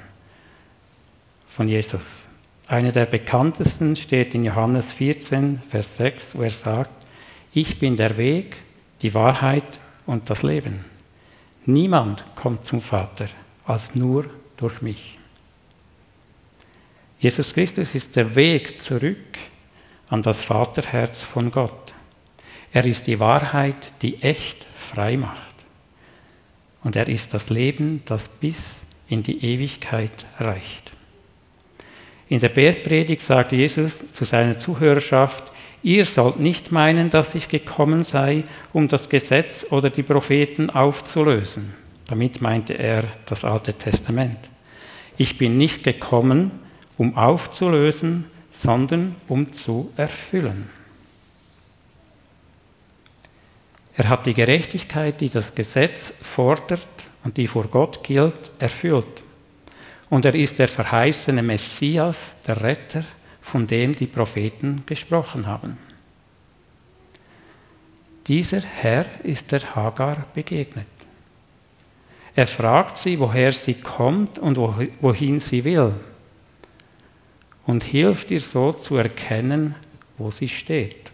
von 1.48 1.68
Jesus. 1.68 2.26
Eine 2.68 2.92
der 2.92 3.06
bekanntesten 3.06 3.96
steht 3.96 4.34
in 4.34 4.44
Johannes 4.44 4.92
14, 4.92 5.60
Vers 5.68 5.96
6, 5.96 6.36
wo 6.36 6.42
er 6.42 6.50
sagt, 6.50 7.06
ich 7.52 7.78
bin 7.78 7.96
der 7.96 8.16
Weg, 8.16 8.56
die 9.02 9.14
Wahrheit 9.14 9.80
und 10.06 10.30
das 10.30 10.42
Leben. 10.42 10.84
Niemand 11.64 12.24
kommt 12.36 12.64
zum 12.64 12.80
Vater 12.80 13.26
als 13.64 13.94
nur 13.94 14.26
durch 14.56 14.80
mich. 14.80 15.17
Jesus 17.18 17.52
Christus 17.52 17.94
ist 17.94 18.14
der 18.14 18.34
Weg 18.34 18.78
zurück 18.78 19.38
an 20.08 20.22
das 20.22 20.40
Vaterherz 20.40 21.22
von 21.22 21.50
Gott. 21.50 21.94
Er 22.72 22.84
ist 22.84 23.06
die 23.06 23.18
Wahrheit, 23.18 23.92
die 24.02 24.22
echt 24.22 24.66
frei 24.74 25.16
macht. 25.16 25.42
Und 26.84 26.96
er 26.96 27.08
ist 27.08 27.34
das 27.34 27.50
Leben, 27.50 28.02
das 28.04 28.28
bis 28.28 28.82
in 29.08 29.22
die 29.22 29.44
Ewigkeit 29.44 30.26
reicht. 30.38 30.92
In 32.28 32.40
der 32.40 32.50
Bergpredigt 32.50 33.22
sagt 33.22 33.52
Jesus 33.52 34.12
zu 34.12 34.24
seiner 34.24 34.58
Zuhörerschaft, 34.58 35.44
Ihr 35.82 36.04
sollt 36.04 36.40
nicht 36.40 36.72
meinen, 36.72 37.08
dass 37.08 37.34
ich 37.36 37.48
gekommen 37.48 38.02
sei, 38.02 38.44
um 38.72 38.88
das 38.88 39.08
Gesetz 39.08 39.64
oder 39.70 39.90
die 39.90 40.02
Propheten 40.02 40.70
aufzulösen. 40.70 41.72
Damit 42.08 42.40
meinte 42.40 42.74
er 42.74 43.04
das 43.26 43.44
Alte 43.44 43.74
Testament. 43.74 44.38
Ich 45.16 45.38
bin 45.38 45.56
nicht 45.56 45.84
gekommen, 45.84 46.50
um 46.98 47.16
aufzulösen, 47.16 48.26
sondern 48.50 49.16
um 49.28 49.52
zu 49.52 49.90
erfüllen. 49.96 50.68
Er 53.96 54.08
hat 54.08 54.26
die 54.26 54.34
Gerechtigkeit, 54.34 55.20
die 55.20 55.28
das 55.28 55.54
Gesetz 55.54 56.12
fordert 56.20 56.86
und 57.24 57.36
die 57.36 57.46
vor 57.46 57.64
Gott 57.64 58.04
gilt, 58.04 58.50
erfüllt. 58.58 59.22
Und 60.10 60.24
er 60.24 60.34
ist 60.34 60.58
der 60.58 60.68
verheißene 60.68 61.42
Messias, 61.42 62.36
der 62.46 62.62
Retter, 62.62 63.04
von 63.40 63.66
dem 63.66 63.94
die 63.94 64.06
Propheten 64.06 64.82
gesprochen 64.86 65.46
haben. 65.46 65.78
Dieser 68.26 68.60
Herr 68.60 69.06
ist 69.24 69.50
der 69.52 69.74
Hagar 69.74 70.26
begegnet. 70.34 70.86
Er 72.34 72.46
fragt 72.46 72.98
sie, 72.98 73.18
woher 73.18 73.52
sie 73.52 73.74
kommt 73.74 74.38
und 74.38 74.56
wohin 74.56 75.40
sie 75.40 75.64
will 75.64 75.94
und 77.68 77.84
hilft 77.84 78.30
ihr 78.30 78.40
so 78.40 78.72
zu 78.72 78.96
erkennen, 78.96 79.74
wo 80.16 80.30
sie 80.30 80.48
steht. 80.48 81.12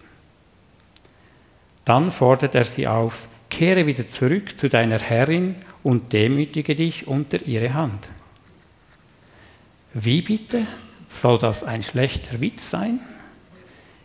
Dann 1.85 2.13
fordert 2.13 2.55
er 2.55 2.63
sie 2.63 2.87
auf, 2.87 3.27
kehre 3.51 3.87
wieder 3.87 4.07
zurück 4.07 4.57
zu 4.57 4.69
deiner 4.69 5.01
Herrin 5.01 5.57
und 5.83 6.13
demütige 6.13 6.77
dich 6.77 7.09
unter 7.09 7.45
ihre 7.45 7.75
Hand. 7.75 8.09
Wie 9.95 10.23
bitte? 10.23 10.65
Soll 11.09 11.39
das 11.39 11.65
ein 11.65 11.83
schlechter 11.83 12.41
Witz 12.41 12.71
sein? 12.71 13.01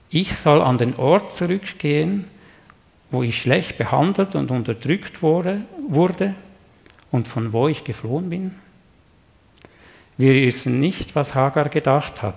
Ich 0.10 0.36
soll 0.36 0.64
an 0.64 0.80
den 0.80 0.96
Ort 0.96 1.36
zurückgehen, 1.36 2.26
wo 3.12 3.22
ich 3.22 3.40
schlecht 3.40 3.78
behandelt 3.78 4.34
und 4.34 4.50
unterdrückt 4.50 5.22
wurde, 5.22 5.66
und 7.12 7.28
von 7.28 7.54
wo 7.54 7.68
ich 7.68 7.84
geflohen 7.84 8.32
bin? 8.32 8.56
Wir 10.20 10.34
wissen 10.34 10.82
nicht, 10.82 11.16
was 11.16 11.34
Hagar 11.34 11.70
gedacht 11.70 12.22
hat. 12.22 12.36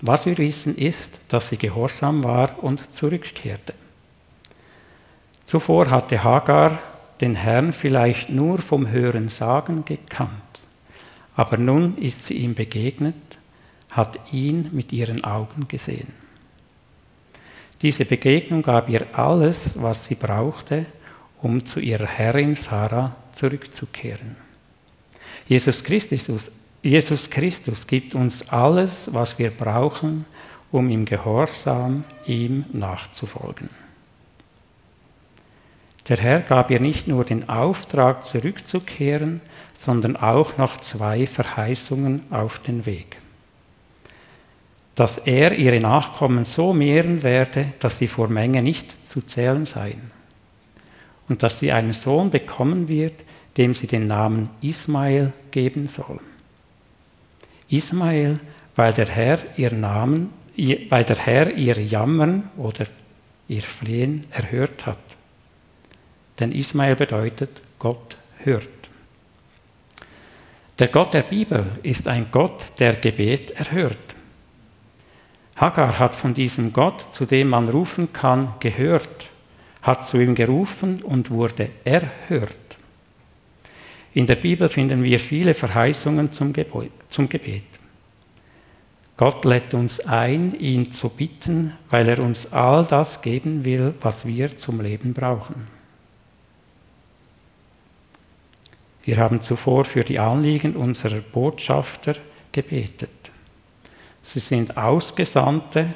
Was 0.00 0.26
wir 0.26 0.36
wissen 0.36 0.76
ist, 0.76 1.20
dass 1.28 1.48
sie 1.48 1.56
gehorsam 1.56 2.24
war 2.24 2.60
und 2.60 2.92
zurückkehrte. 2.92 3.72
Zuvor 5.44 5.88
hatte 5.92 6.24
Hagar 6.24 6.80
den 7.20 7.36
Herrn 7.36 7.72
vielleicht 7.72 8.30
nur 8.30 8.58
vom 8.58 8.90
Hören 8.90 9.28
sagen 9.28 9.84
gekannt. 9.84 10.30
Aber 11.36 11.56
nun 11.56 11.96
ist 11.98 12.24
sie 12.24 12.34
ihm 12.34 12.54
begegnet, 12.54 13.14
hat 13.90 14.18
ihn 14.32 14.70
mit 14.72 14.92
ihren 14.92 15.22
Augen 15.22 15.68
gesehen. 15.68 16.14
Diese 17.80 18.04
Begegnung 18.04 18.62
gab 18.62 18.88
ihr 18.88 19.06
alles, 19.12 19.80
was 19.80 20.06
sie 20.06 20.16
brauchte, 20.16 20.86
um 21.40 21.64
zu 21.64 21.78
ihrer 21.78 22.08
Herrin 22.08 22.56
Sarah 22.56 23.14
zurückzukehren. 23.36 24.43
Jesus 25.46 25.82
Christus, 25.82 26.50
Jesus 26.82 27.30
Christus 27.30 27.86
gibt 27.86 28.14
uns 28.14 28.48
alles, 28.48 29.12
was 29.12 29.38
wir 29.38 29.50
brauchen, 29.50 30.26
um 30.70 30.90
im 30.90 31.04
Gehorsam 31.04 32.04
ihm 32.26 32.64
nachzufolgen. 32.72 33.70
Der 36.08 36.18
Herr 36.18 36.40
gab 36.40 36.70
ihr 36.70 36.80
nicht 36.80 37.08
nur 37.08 37.24
den 37.24 37.48
Auftrag, 37.48 38.24
zurückzukehren, 38.24 39.40
sondern 39.78 40.16
auch 40.16 40.58
noch 40.58 40.78
zwei 40.80 41.26
Verheißungen 41.26 42.22
auf 42.30 42.58
den 42.58 42.84
Weg. 42.84 43.16
Dass 44.94 45.18
er 45.18 45.52
ihre 45.52 45.80
Nachkommen 45.80 46.44
so 46.44 46.72
mehren 46.72 47.22
werde, 47.22 47.72
dass 47.78 47.98
sie 47.98 48.06
vor 48.06 48.28
Menge 48.28 48.62
nicht 48.62 49.06
zu 49.06 49.22
zählen 49.22 49.64
seien. 49.64 50.10
Und 51.28 51.42
dass 51.42 51.58
sie 51.58 51.72
einen 51.72 51.94
Sohn 51.94 52.30
bekommen 52.30 52.88
wird, 52.88 53.14
dem 53.56 53.74
sie 53.74 53.86
den 53.86 54.06
Namen 54.06 54.50
Ismael 54.60 55.32
geben 55.50 55.86
soll. 55.86 56.20
Ismael, 57.68 58.40
weil 58.74 58.92
der 58.92 59.08
Herr 59.08 59.38
ihr 59.56 59.72
Namen, 59.72 60.30
weil 60.88 61.04
der 61.04 61.18
Herr 61.18 61.52
ihr 61.52 61.80
Jammern 61.80 62.50
oder 62.56 62.86
ihr 63.48 63.62
Flehen 63.62 64.24
erhört 64.30 64.86
hat. 64.86 64.98
Denn 66.40 66.52
Ismael 66.52 66.96
bedeutet, 66.96 67.62
Gott 67.78 68.16
hört. 68.38 68.68
Der 70.78 70.88
Gott 70.88 71.14
der 71.14 71.22
Bibel 71.22 71.64
ist 71.84 72.08
ein 72.08 72.26
Gott, 72.32 72.72
der 72.80 72.94
Gebet 72.94 73.52
erhört. 73.52 74.16
Hagar 75.56 76.00
hat 76.00 76.16
von 76.16 76.34
diesem 76.34 76.72
Gott, 76.72 77.06
zu 77.12 77.26
dem 77.26 77.48
man 77.50 77.68
rufen 77.68 78.12
kann, 78.12 78.54
gehört, 78.58 79.28
hat 79.82 80.04
zu 80.04 80.18
ihm 80.18 80.34
gerufen 80.34 81.02
und 81.02 81.30
wurde 81.30 81.70
erhört. 81.84 82.63
In 84.14 84.26
der 84.26 84.36
Bibel 84.36 84.68
finden 84.68 85.02
wir 85.02 85.18
viele 85.18 85.54
Verheißungen 85.54 86.30
zum, 86.30 86.52
Gebet. 86.52 87.64
Gott 89.16 89.44
lädt 89.44 89.74
uns 89.74 90.00
ein, 90.00 90.58
ihn 90.58 90.92
zu 90.92 91.08
bitten, 91.08 91.74
weil 91.90 92.08
er 92.08 92.20
uns 92.20 92.52
all 92.52 92.84
das 92.86 93.20
geben 93.22 93.64
will, 93.64 93.92
was 94.00 94.24
wir 94.24 94.56
zum 94.56 94.80
Leben 94.80 95.14
brauchen. 95.14 95.66
Wir 99.02 99.16
haben 99.18 99.40
zuvor 99.40 99.84
für 99.84 100.04
die 100.04 100.18
Anliegen 100.18 100.76
unserer 100.76 101.20
Botschafter 101.20 102.14
gebetet. 102.52 103.10
Sie 104.22 104.38
sind 104.38 104.76
Ausgesandte 104.76 105.92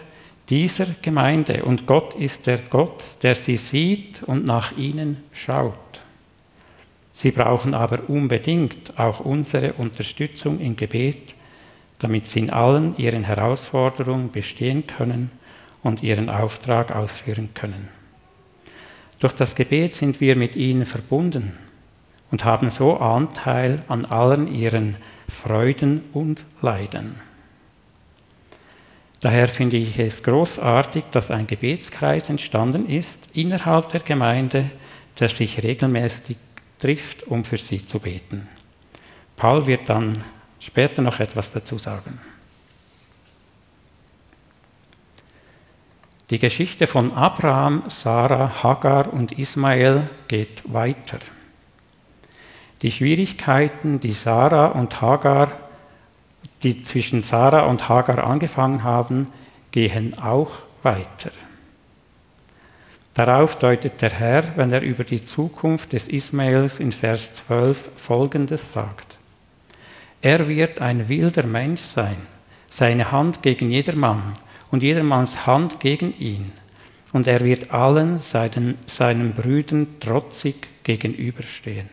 dieser 0.49 0.87
Gemeinde 1.03 1.63
und 1.65 1.87
Gott 1.87 2.15
ist 2.15 2.47
der 2.47 2.59
Gott, 2.59 3.05
der 3.23 3.37
sie 3.37 3.57
sieht 3.57 4.23
und 4.25 4.45
nach 4.45 4.77
ihnen 4.77 5.23
schaut. 5.33 6.03
Sie 7.21 7.33
brauchen 7.33 7.75
aber 7.75 8.09
unbedingt 8.09 8.97
auch 8.97 9.19
unsere 9.19 9.73
Unterstützung 9.73 10.61
im 10.61 10.77
Gebet, 10.77 11.35
damit 11.99 12.29
sie 12.29 12.39
in 12.39 12.51
allen 12.51 12.97
ihren 12.97 13.25
Herausforderungen 13.25 14.31
bestehen 14.31 14.87
können 14.87 15.33
und 15.83 16.05
ihren 16.05 16.31
Auftrag 16.31 16.95
ausführen 16.95 17.49
können. 17.55 17.89
Durch 19.19 19.33
das 19.33 19.57
Gebet 19.57 19.95
sind 19.95 20.21
wir 20.21 20.37
mit 20.37 20.55
ihnen 20.55 20.87
verbunden 20.87 21.59
und 22.31 22.45
haben 22.45 22.71
so 22.71 22.99
Anteil 22.99 23.83
an 23.89 24.05
allen 24.05 24.47
ihren 24.47 24.97
Freuden 25.29 26.05
und 26.13 26.45
Leiden. 26.63 27.17
Daher 29.23 29.49
finde 29.49 29.77
ich 29.77 29.99
es 29.99 30.23
großartig, 30.23 31.07
dass 31.11 31.33
ein 31.33 31.49
Gebetskreis 31.49 32.29
entstanden 32.29 32.89
ist 32.89 33.19
innerhalb 33.33 33.89
der 33.89 34.03
Gemeinde, 34.03 34.71
der 35.19 35.29
sich 35.29 35.61
regelmäßig 35.65 36.37
trifft, 36.79 37.25
um 37.25 37.45
für 37.45 37.59
sie 37.59 37.85
zu 37.85 37.99
beten. 37.99 38.49
Paul 39.37 39.67
wird 39.67 39.89
dann 39.89 40.13
später 40.61 41.03
noch 41.03 41.21
etwas 41.21 41.51
dazu 41.51 41.79
sagen. 41.79 42.21
Die 46.31 46.39
Geschichte 46.39 46.87
von 46.87 47.13
Abraham, 47.13 47.85
Sarah, 47.89 48.63
Hagar 48.63 49.13
und 49.13 49.33
Ismael 49.33 50.11
geht 50.29 50.63
weiter. 50.71 51.19
Die 52.83 52.91
Schwierigkeiten, 52.91 53.99
die 53.99 54.13
Sarah 54.13 54.67
und 54.67 55.01
Hagar, 55.01 55.53
die 56.63 56.83
zwischen 56.83 57.23
Sarah 57.23 57.65
und 57.65 57.89
Hagar 57.89 58.25
angefangen 58.25 58.85
haben, 58.85 59.29
gehen 59.71 60.19
auch 60.19 60.53
weiter. 60.83 61.31
Darauf 63.19 63.59
deutet 63.59 64.01
der 64.01 64.13
Herr, 64.13 64.45
wenn 64.55 64.73
er 64.73 64.81
über 64.81 65.03
die 65.03 65.25
Zukunft 65.25 65.93
des 65.93 66.07
Ismaels 66.07 66.79
in 66.79 66.93
Vers 66.93 67.35
12 67.49 67.91
Folgendes 67.97 68.71
sagt. 68.71 69.19
Er 70.23 70.47
wird 70.47 70.81
ein 70.81 71.09
wilder 71.09 71.45
Mensch 71.45 71.81
sein, 71.81 72.15
seine 72.71 73.11
Hand 73.11 73.43
gegen 73.43 73.73
jedermann 73.73 74.35
und 74.71 74.85
jedermanns 74.85 75.49
Hand 75.49 75.81
gegen 75.81 76.15
ihn. 76.17 76.53
Und 77.13 77.27
er 77.27 77.41
wird 77.41 77.73
allen 77.73 78.21
seinen, 78.21 78.79
seinen 78.87 79.33
Brüdern 79.33 79.99
trotzig 79.99 80.69
gegenüberstehen. 80.85 81.91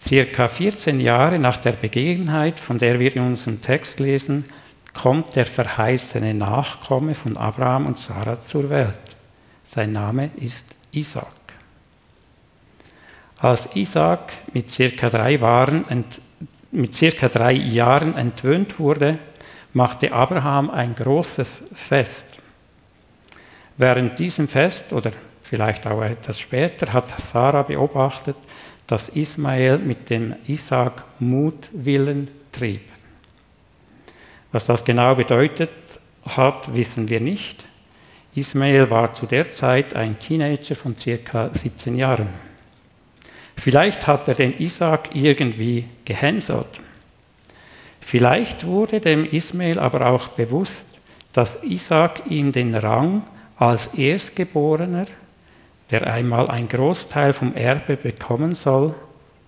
Circa 0.00 0.48
14 0.48 0.98
Jahre 0.98 1.38
nach 1.38 1.58
der 1.58 1.72
Begebenheit, 1.72 2.58
von 2.58 2.78
der 2.78 2.98
wir 2.98 3.14
in 3.14 3.22
unserem 3.22 3.60
Text 3.60 4.00
lesen, 4.00 4.46
kommt 4.94 5.36
der 5.36 5.46
verheißene 5.46 6.34
Nachkomme 6.34 7.14
von 7.14 7.36
Abraham 7.36 7.86
und 7.86 7.98
Sarah 7.98 8.38
zur 8.38 8.68
Welt. 8.70 8.98
Sein 9.64 9.92
Name 9.92 10.30
ist 10.36 10.66
Isaac. 10.92 11.26
Als 13.38 13.74
Isaac 13.74 14.32
mit 14.52 14.70
circa 14.70 15.08
drei, 15.08 15.40
Waren, 15.40 15.84
mit 16.70 16.94
circa 16.94 17.28
drei 17.28 17.52
Jahren 17.52 18.16
entwöhnt 18.16 18.78
wurde, 18.78 19.18
machte 19.72 20.12
Abraham 20.12 20.70
ein 20.70 20.94
großes 20.94 21.64
Fest. 21.74 22.36
Während 23.78 24.18
diesem 24.18 24.46
Fest 24.46 24.92
oder 24.92 25.10
vielleicht 25.42 25.86
auch 25.86 26.02
etwas 26.02 26.38
später 26.38 26.92
hat 26.92 27.18
Sarah 27.18 27.62
beobachtet, 27.62 28.36
dass 28.86 29.08
Ismael 29.08 29.78
mit 29.78 30.10
dem 30.10 30.36
Isaac 30.46 31.02
Mutwillen 31.18 32.30
trieb. 32.52 32.91
Was 34.52 34.66
das 34.66 34.84
genau 34.84 35.14
bedeutet 35.14 35.72
hat, 36.26 36.74
wissen 36.74 37.08
wir 37.08 37.20
nicht. 37.20 37.64
Ismael 38.34 38.90
war 38.90 39.12
zu 39.12 39.26
der 39.26 39.50
Zeit 39.50 39.94
ein 39.94 40.18
Teenager 40.18 40.74
von 40.74 40.96
circa 40.96 41.50
17 41.52 41.96
Jahren. 41.96 42.28
Vielleicht 43.56 44.06
hat 44.06 44.28
er 44.28 44.34
den 44.34 44.58
Isaac 44.58 45.10
irgendwie 45.14 45.86
gehänselt. 46.04 46.80
Vielleicht 48.00 48.66
wurde 48.66 49.00
dem 49.00 49.24
Ismael 49.24 49.78
aber 49.78 50.06
auch 50.06 50.28
bewusst, 50.28 50.86
dass 51.32 51.62
Isaac 51.62 52.22
ihm 52.26 52.52
den 52.52 52.74
Rang 52.74 53.22
als 53.56 53.88
Erstgeborener, 53.88 55.06
der 55.90 56.06
einmal 56.06 56.48
ein 56.48 56.68
Großteil 56.68 57.32
vom 57.32 57.54
Erbe 57.54 57.96
bekommen 57.96 58.54
soll, 58.54 58.94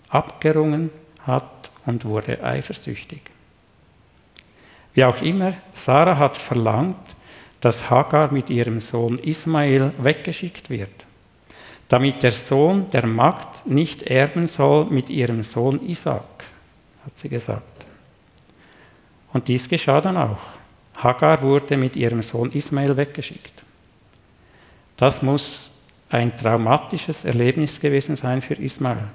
abgerungen 0.08 0.90
hat 1.26 1.70
und 1.84 2.04
wurde 2.04 2.42
eifersüchtig. 2.42 3.33
Wie 4.94 5.04
auch 5.04 5.20
immer, 5.22 5.54
Sarah 5.72 6.16
hat 6.16 6.36
verlangt, 6.36 7.16
dass 7.60 7.90
Hagar 7.90 8.32
mit 8.32 8.48
ihrem 8.48 8.78
Sohn 8.78 9.18
Ismael 9.18 9.92
weggeschickt 9.98 10.70
wird, 10.70 11.04
damit 11.88 12.22
der 12.22 12.32
Sohn 12.32 12.88
der 12.90 13.06
Magd 13.06 13.66
nicht 13.66 14.02
erben 14.02 14.46
soll 14.46 14.86
mit 14.86 15.10
ihrem 15.10 15.42
Sohn 15.42 15.80
Isaac, 15.82 16.44
hat 17.04 17.18
sie 17.18 17.28
gesagt. 17.28 17.86
Und 19.32 19.48
dies 19.48 19.68
geschah 19.68 20.00
dann 20.00 20.16
auch. 20.16 20.40
Hagar 20.96 21.42
wurde 21.42 21.76
mit 21.76 21.96
ihrem 21.96 22.22
Sohn 22.22 22.52
Ismael 22.52 22.96
weggeschickt. 22.96 23.62
Das 24.96 25.22
muss 25.22 25.72
ein 26.08 26.36
traumatisches 26.36 27.24
Erlebnis 27.24 27.80
gewesen 27.80 28.14
sein 28.14 28.40
für 28.40 28.54
Ismael. 28.54 29.08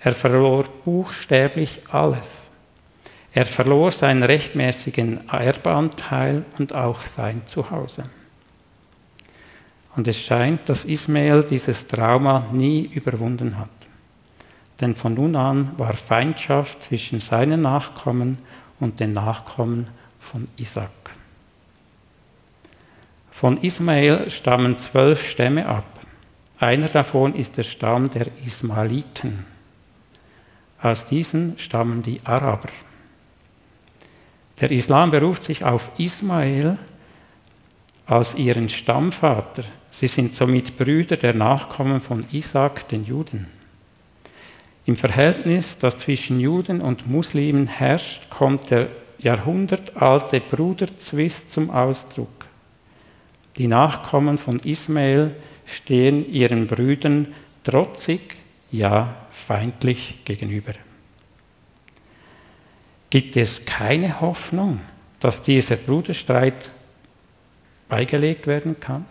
Er 0.00 0.12
verlor 0.12 0.64
buchstäblich 0.84 1.80
alles. 1.90 2.50
Er 3.36 3.46
verlor 3.46 3.90
seinen 3.90 4.22
rechtmäßigen 4.22 5.28
Erbanteil 5.28 6.44
und 6.56 6.72
auch 6.72 7.00
sein 7.00 7.42
Zuhause. 7.46 8.04
Und 9.96 10.06
es 10.06 10.20
scheint, 10.20 10.68
dass 10.68 10.84
Ismael 10.84 11.42
dieses 11.42 11.84
Trauma 11.88 12.46
nie 12.52 12.86
überwunden 12.86 13.58
hat. 13.58 13.70
Denn 14.80 14.94
von 14.94 15.14
nun 15.14 15.34
an 15.34 15.72
war 15.76 15.94
Feindschaft 15.94 16.84
zwischen 16.84 17.18
seinen 17.18 17.62
Nachkommen 17.62 18.38
und 18.78 19.00
den 19.00 19.12
Nachkommen 19.12 19.88
von 20.20 20.46
Isaac. 20.56 20.90
Von 23.32 23.60
Ismael 23.62 24.30
stammen 24.30 24.78
zwölf 24.78 25.28
Stämme 25.28 25.66
ab. 25.66 25.86
Einer 26.60 26.86
davon 26.86 27.34
ist 27.34 27.56
der 27.56 27.64
Stamm 27.64 28.08
der 28.10 28.26
Ismaeliten. 28.44 29.44
Aus 30.80 31.04
diesen 31.04 31.58
stammen 31.58 32.02
die 32.02 32.24
Araber. 32.24 32.68
Der 34.60 34.70
Islam 34.70 35.10
beruft 35.10 35.42
sich 35.42 35.64
auf 35.64 35.90
Ismael 35.98 36.78
als 38.06 38.34
ihren 38.34 38.68
Stammvater. 38.68 39.64
Sie 39.90 40.06
sind 40.06 40.34
somit 40.34 40.76
Brüder 40.76 41.16
der 41.16 41.34
Nachkommen 41.34 42.00
von 42.00 42.26
Isaac, 42.30 42.88
den 42.88 43.04
Juden. 43.04 43.48
Im 44.86 44.96
Verhältnis, 44.96 45.78
das 45.78 45.98
zwischen 45.98 46.40
Juden 46.40 46.80
und 46.80 47.08
Muslimen 47.08 47.66
herrscht, 47.66 48.28
kommt 48.28 48.70
der 48.70 48.88
jahrhundertalte 49.18 50.40
Bruderzwist 50.40 51.50
zum 51.50 51.70
Ausdruck. 51.70 52.46
Die 53.56 53.66
Nachkommen 53.66 54.36
von 54.36 54.58
Ismael 54.60 55.34
stehen 55.64 56.30
ihren 56.30 56.66
Brüdern 56.66 57.28
trotzig, 57.62 58.36
ja 58.70 59.14
feindlich 59.30 60.18
gegenüber. 60.24 60.72
Gibt 63.14 63.36
es 63.36 63.64
keine 63.64 64.20
Hoffnung, 64.20 64.80
dass 65.20 65.40
dieser 65.40 65.76
Bruderstreit 65.76 66.68
beigelegt 67.88 68.48
werden 68.48 68.80
kann? 68.80 69.04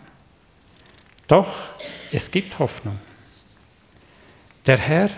Doch, 1.26 1.48
es 2.12 2.30
gibt 2.30 2.58
Hoffnung. 2.58 2.98
Der 4.66 4.76
Herr 4.76 5.08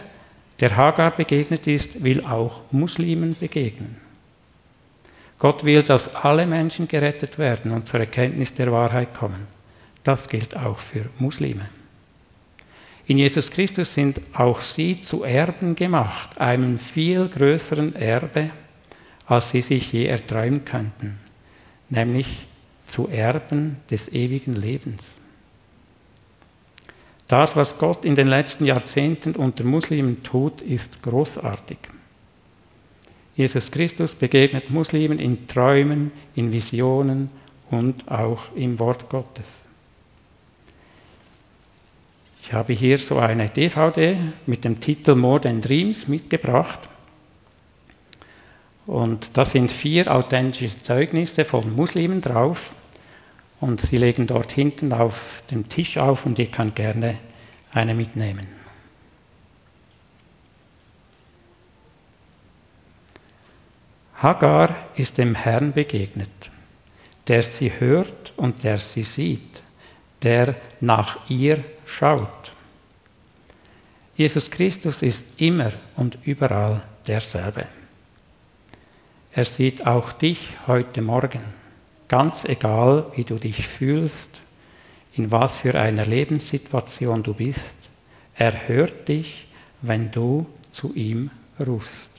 der 0.61 0.77
Hagar 0.77 1.11
begegnet 1.11 1.67
ist, 1.67 2.05
will 2.05 2.25
auch 2.25 2.63
Muslimen 2.71 3.35
begegnen. 3.35 3.97
Gott 5.41 5.65
will, 5.65 5.83
dass 5.83 6.15
alle 6.15 6.47
Menschen 6.47 6.87
gerettet 6.87 7.41
werden 7.41 7.73
und 7.73 7.89
zur 7.89 7.99
Erkenntnis 7.99 8.53
der 8.53 8.71
Wahrheit 8.71 9.13
kommen. 9.15 9.49
Das 10.05 10.29
gilt 10.29 10.57
auch 10.57 10.79
für 10.79 11.07
Muslime. 11.19 11.69
In 13.09 13.19
Jesus 13.19 13.51
Christus 13.51 13.93
sind 13.93 14.21
auch 14.33 14.61
sie 14.61 15.01
zu 15.01 15.25
Erben 15.25 15.75
gemacht, 15.75 16.41
einem 16.41 16.79
viel 16.79 17.29
größeren 17.29 17.97
Erbe, 17.97 18.53
als 19.27 19.51
sie 19.51 19.61
sich 19.61 19.93
je 19.93 20.07
erträumen 20.07 20.65
könnten, 20.65 21.19
nämlich 21.91 22.47
zu 22.87 23.09
Erben 23.09 23.77
des 23.91 24.13
ewigen 24.13 24.55
Lebens. 24.55 25.19
Das, 27.29 27.57
was 27.57 27.77
Gott 27.77 28.05
in 28.05 28.15
den 28.15 28.29
letzten 28.29 28.65
Jahrzehnten 28.65 29.35
unter 29.35 29.65
Muslimen 29.65 30.23
tut, 30.23 30.63
ist 30.63 31.03
großartig. 31.03 31.79
Jesus 33.35 33.71
Christus 33.71 34.15
begegnet 34.15 34.71
Muslimen 34.71 35.19
in 35.19 35.47
Träumen, 35.47 36.13
in 36.37 36.53
Visionen 36.53 37.31
und 37.71 38.11
auch 38.11 38.55
im 38.55 38.79
Wort 38.79 39.09
Gottes. 39.11 39.65
Ich 42.41 42.53
habe 42.53 42.73
hier 42.75 42.97
so 42.97 43.19
eine 43.19 43.49
DVD 43.49 44.17
mit 44.47 44.65
dem 44.65 44.79
Titel 44.79 45.17
More 45.17 45.41
Than 45.41 45.61
Dreams 45.61 46.07
mitgebracht. 46.07 46.89
Und 48.87 49.37
da 49.37 49.45
sind 49.45 49.73
vier 49.73 50.15
authentische 50.15 50.81
Zeugnisse 50.81 51.45
von 51.45 51.75
Muslimen 51.75 52.21
drauf. 52.21 52.73
Und 53.61 53.81
sie 53.81 53.97
legen 53.97 54.27
dort 54.27 54.53
hinten 54.53 54.93
auf 54.93 55.43
dem 55.51 55.69
Tisch 55.69 55.99
auf 55.99 56.27
und 56.27 56.39
ihr 56.39 56.51
könnt 56.51 56.77
gerne 56.77 57.19
eine 57.73 57.95
mitnehmen. 57.95 58.47
Hagar 64.17 64.75
ist 64.95 65.19
dem 65.19 65.35
Herrn 65.35 65.73
begegnet, 65.73 66.51
der 67.29 67.43
sie 67.43 67.71
hört 67.79 68.33
und 68.37 68.65
der 68.65 68.79
sie 68.79 69.03
sieht, 69.03 69.63
der 70.23 70.55
nach 70.81 71.29
ihr 71.29 71.63
schaut. 71.85 72.53
Jesus 74.17 74.51
Christus 74.51 75.03
ist 75.03 75.27
immer 75.37 75.73
und 75.97 76.19
überall 76.25 76.83
derselbe. 77.07 77.67
Er 79.37 79.45
sieht 79.45 79.87
auch 79.87 80.13
dich 80.13 80.49
heute 80.67 81.03
Morgen, 81.03 81.43
ganz 82.09 82.47
egal, 82.47 83.05
wie 83.17 83.25
du 83.25 83.35
dich 83.35 83.69
fühlst, 83.69 84.41
in 85.13 85.31
was 85.31 85.59
für 85.59 85.79
einer 85.79 86.07
Lebenssituation 86.07 87.23
du 87.23 87.35
bist. 87.35 87.77
Er 88.35 88.67
hört 88.67 89.09
dich, 89.09 89.47
wenn 89.83 90.11
du 90.11 90.47
zu 90.73 90.95
ihm 90.95 91.31
rufst. 91.61 92.13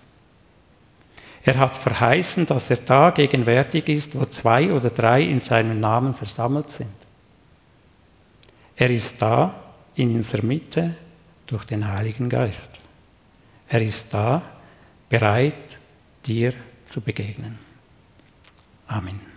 Er 1.43 1.57
hat 1.57 1.75
verheißen, 1.75 2.45
dass 2.45 2.69
er 2.69 2.77
da 2.77 3.09
gegenwärtig 3.09 3.89
ist, 3.89 4.13
wo 4.13 4.25
zwei 4.25 4.71
oder 4.71 4.91
drei 4.91 5.23
in 5.23 5.39
seinem 5.39 5.79
Namen 5.79 6.13
versammelt 6.13 6.69
sind. 6.69 6.93
Er 8.75 8.91
ist 8.91 9.19
da 9.19 9.55
in 9.95 10.13
unserer 10.13 10.45
Mitte 10.45 10.93
durch 11.47 11.65
den 11.65 11.91
Heiligen 11.91 12.29
Geist. 12.29 12.73
Er 13.69 13.81
ist 13.81 14.13
da, 14.13 14.43
bereit, 15.09 15.79
dir 16.23 16.53
zu 16.87 17.01
begegnen. 17.01 17.59
Amen. 18.87 19.36